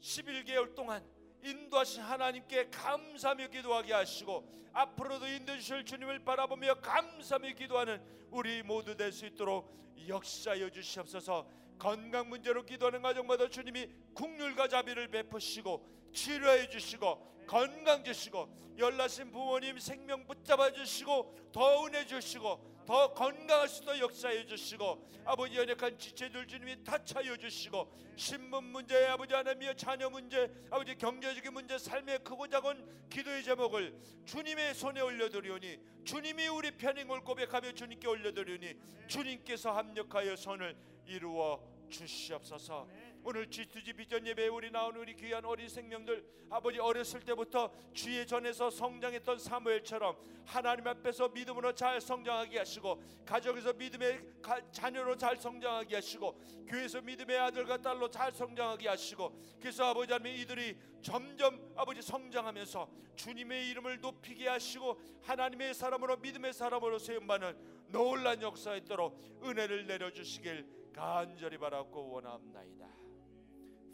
11개월 0.00 0.74
동안 0.74 1.04
인도하신 1.42 2.02
하나님께 2.02 2.70
감사하며 2.70 3.48
기도하게 3.48 3.92
하시고 3.92 4.48
앞으로도 4.72 5.26
인도해 5.26 5.58
주실 5.58 5.84
주님을 5.84 6.24
바라보며 6.24 6.74
감사하며 6.80 7.52
기도하는 7.54 8.02
우리 8.30 8.62
모두 8.62 8.96
될 8.96 9.12
수 9.12 9.26
있도록 9.26 9.74
역사하여 10.06 10.70
주시옵소서. 10.70 11.48
건강 11.78 12.28
문제로 12.28 12.64
기도하는 12.64 13.02
가정마다 13.02 13.48
주님이 13.48 13.88
국률과 14.14 14.68
자비를 14.68 15.08
베푸시고 15.08 16.10
치료해 16.12 16.68
주시고 16.68 17.44
건강 17.46 18.02
주시고 18.04 18.74
연라신 18.78 19.30
부모님 19.30 19.78
생명 19.78 20.26
붙잡아 20.26 20.72
주시고 20.72 21.50
더 21.52 21.86
은혜 21.86 22.04
주시고 22.06 22.75
더 22.86 23.12
건강할 23.12 23.68
수도 23.68 23.98
역사해 23.98 24.46
주시고 24.46 25.04
아버지 25.24 25.56
연약한 25.56 25.98
지체들 25.98 26.46
주님이 26.46 26.84
타차해 26.84 27.36
주시고 27.36 27.92
신분 28.14 28.64
문제 28.64 29.04
아버지 29.06 29.34
하나님의 29.34 29.76
자녀 29.76 30.08
문제 30.08 30.50
아버지 30.70 30.94
경제적인 30.96 31.52
문제 31.52 31.76
삶의 31.76 32.20
크고 32.20 32.48
작은 32.48 33.08
기도의 33.10 33.42
제목을 33.42 33.98
주님의 34.24 34.74
손에 34.74 35.00
올려드리오니 35.00 35.78
주님이 36.04 36.46
우리 36.48 36.70
편인 36.70 37.08
걸 37.08 37.22
고백하며 37.22 37.72
주님께 37.72 38.06
올려드리오니 38.06 38.74
주님께서 39.08 39.72
합력하여 39.72 40.36
선을 40.36 40.76
이루어 41.06 41.60
주시옵소서. 41.90 42.88
오늘 43.28 43.48
G2G 43.48 43.96
비전 43.96 44.24
예배에 44.24 44.46
우리 44.46 44.70
나온 44.70 44.94
우리 44.94 45.12
귀한 45.16 45.44
어린 45.44 45.68
생명들 45.68 46.24
아버지 46.48 46.78
어렸을 46.78 47.18
때부터 47.24 47.72
주의 47.92 48.24
전에서 48.24 48.70
성장했던 48.70 49.40
사무엘처럼 49.40 50.16
하나님 50.44 50.86
앞에서 50.86 51.30
믿음으로 51.30 51.74
잘 51.74 52.00
성장하게 52.00 52.58
하시고 52.58 53.02
가정에서 53.26 53.72
믿음의 53.72 54.40
가- 54.40 54.60
자녀로 54.70 55.16
잘 55.16 55.36
성장하게 55.36 55.96
하시고 55.96 56.40
교회에서 56.68 57.00
믿음의 57.02 57.36
아들과 57.36 57.78
딸로 57.78 58.08
잘 58.08 58.30
성장하게 58.30 58.86
하시고 58.90 59.36
그래서 59.60 59.86
아버지 59.86 60.12
하나님 60.12 60.38
이들이 60.40 60.78
점점 61.02 61.72
아버지 61.74 62.00
성장하면서 62.02 62.88
주님의 63.16 63.70
이름을 63.70 64.00
높이게 64.02 64.46
하시고 64.46 65.00
하나님의 65.24 65.74
사람으로 65.74 66.18
믿음의 66.18 66.52
사람으로 66.52 67.00
세움받는 67.00 67.88
놀란 67.88 68.40
역사에 68.40 68.78
있도록 68.78 69.20
은혜를 69.42 69.88
내려주시길 69.88 70.92
간절히 70.92 71.58
바라고 71.58 72.08
원합나이다. 72.12 72.86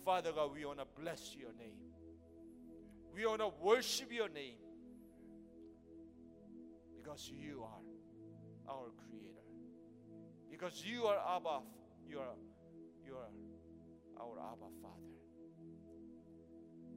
Father 0.05 0.33
God, 0.33 0.51
we 0.53 0.65
want 0.65 0.79
to 0.79 0.87
bless 1.01 1.37
your 1.39 1.53
name. 1.59 1.79
We 3.15 3.27
want 3.27 3.41
to 3.41 3.51
worship 3.63 4.11
your 4.11 4.29
name 4.29 4.57
because 6.97 7.31
you 7.31 7.63
are 7.63 8.73
our 8.73 8.89
creator. 9.07 9.47
Because 10.51 10.83
you 10.85 11.05
are 11.05 11.19
Abba, 11.37 11.61
you 12.09 12.19
are, 12.19 12.35
you 13.07 13.15
are 13.15 13.31
our 14.21 14.39
Abba 14.39 14.71
Father. 14.81 14.97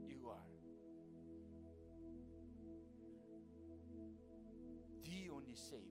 You 0.07 0.29
are 0.29 0.45
the 5.03 5.29
only 5.31 5.55
Savior. 5.55 5.81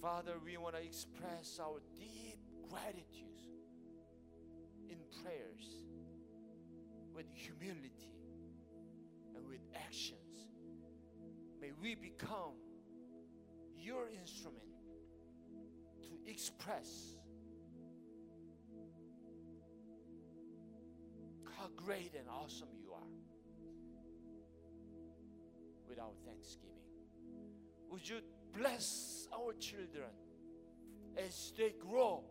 Father, 0.00 0.32
we 0.44 0.56
want 0.56 0.74
to 0.74 0.82
express 0.82 1.60
our 1.60 1.80
deep 1.96 2.38
gratitude 2.68 3.31
prayers 5.22 5.84
with 7.14 7.26
humility 7.32 8.12
and 9.36 9.46
with 9.46 9.60
actions. 9.74 10.48
May 11.60 11.72
we 11.80 11.94
become 11.94 12.54
your 13.76 14.08
instrument 14.08 14.62
to 16.02 16.30
express 16.30 17.16
how 21.56 21.68
great 21.76 22.14
and 22.18 22.28
awesome 22.28 22.68
you 22.80 22.92
are 22.92 23.12
with 25.88 25.98
our 25.98 26.14
thanksgiving. 26.26 26.68
Would 27.90 28.08
you 28.08 28.16
bless 28.52 29.28
our 29.32 29.52
children 29.54 30.10
as 31.16 31.52
they 31.56 31.74
grow 31.78 32.24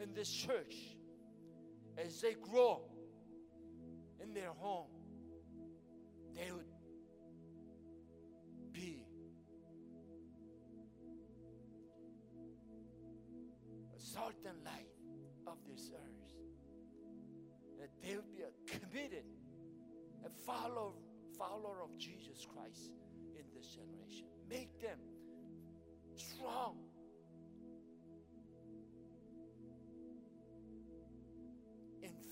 in 0.00 0.14
this 0.14 0.30
church, 0.30 0.96
as 1.98 2.20
they 2.20 2.34
grow 2.34 2.82
in 4.22 4.34
their 4.34 4.52
home? 4.58 4.88
They 6.34 6.50
would 6.50 6.66
be 8.72 9.06
a 13.94 14.00
salt 14.00 14.34
and 14.46 14.64
light 14.64 14.88
of 15.46 15.58
this 15.70 15.90
earth. 15.94 16.34
That 17.78 17.90
they 18.02 18.16
would 18.16 18.34
be 18.34 18.42
a 18.42 18.78
committed 18.78 19.24
a 20.24 20.30
follower, 20.30 20.92
follower 21.36 21.82
of 21.82 21.96
Jesus 21.98 22.46
Christ 22.46 22.92
in 23.34 23.44
this 23.54 23.66
generation. 23.68 24.26
Make 24.48 24.80
them 24.80 24.98
strong. 26.16 26.76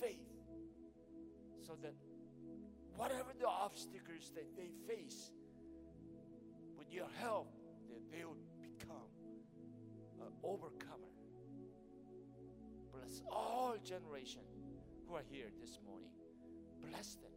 Faith, 0.03 0.16
so 1.66 1.73
that 1.83 1.95
whatever 2.97 3.33
the 3.39 3.47
obstacles 3.47 4.33
that 4.35 4.57
they 4.57 4.70
face, 4.93 5.31
with 6.77 6.93
your 6.93 7.07
help, 7.20 7.55
that 7.89 8.03
they 8.11 8.24
will 8.24 8.37
become 8.61 9.11
an 10.20 10.33
overcomer. 10.43 11.12
Bless 12.93 13.23
all 13.31 13.77
generation 13.85 14.43
who 15.07 15.15
are 15.15 15.24
here 15.31 15.51
this 15.61 15.79
morning. 15.87 16.11
Bless 16.91 17.15
them 17.16 17.33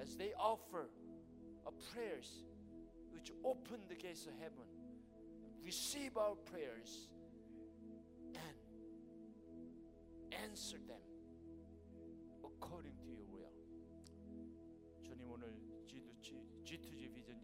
as 0.00 0.16
they 0.16 0.32
offer 0.38 0.88
a 1.66 1.72
prayers 1.92 2.44
which 3.10 3.32
open 3.44 3.80
the 3.88 3.94
gates 3.94 4.26
of 4.26 4.32
heaven. 4.40 4.66
Receive 5.64 6.16
our 6.16 6.36
prayers 6.50 7.08
and 8.34 8.56
answer 10.44 10.78
them 10.86 11.07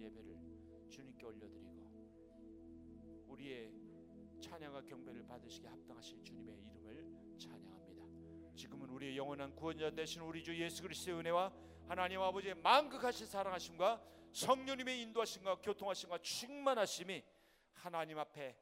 예배를 0.04 0.88
주님께 0.90 1.26
올려드리고 1.26 1.64
우리의 3.28 3.72
찬양과 4.40 4.82
경배를 4.82 5.26
받으시게 5.26 5.66
합당하신 5.66 6.22
주님의 6.22 6.54
이름을 6.54 7.38
찬양합니다. 7.38 8.54
지금은 8.54 8.90
우리의 8.90 9.16
영원한 9.16 9.54
구원자 9.56 9.90
되신 9.90 10.22
우리 10.22 10.44
주 10.44 10.56
예수 10.60 10.82
그리스도의 10.82 11.18
은혜와 11.18 11.52
하나님 11.88 12.20
아버지의 12.20 12.54
만극하신 12.56 13.26
사랑하심과 13.26 14.02
성령님의 14.32 15.00
인도하심과 15.02 15.60
교통하심과 15.60 16.18
충만하심이 16.18 17.22
하나님 17.72 18.18
앞에 18.18 18.56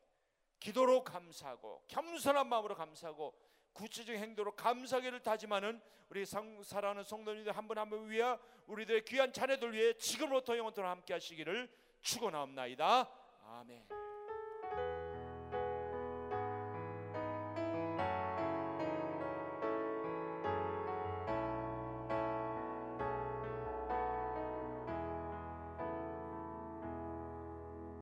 기도로 0.60 1.02
감사하고 1.02 1.84
겸손한 1.88 2.48
마음으로 2.48 2.74
감사하고 2.74 3.34
구체적인 3.72 4.20
행동으로 4.22 4.54
감사기를 4.54 5.20
다짐하는 5.20 5.80
우리 6.10 6.24
성, 6.26 6.62
사랑하는 6.62 7.04
성도님들 7.04 7.52
한 7.56 7.66
분 7.66 7.78
한 7.78 7.88
분 7.88 8.08
위해 8.10 8.36
우리들의 8.66 9.04
귀한 9.06 9.32
자녀들 9.32 9.72
위해 9.72 9.94
지금부터 9.96 10.56
영원토록 10.56 10.90
함께 10.90 11.14
하시기를 11.14 11.68
축원하옵나이다. 12.02 13.08
아멘. 13.44 15.01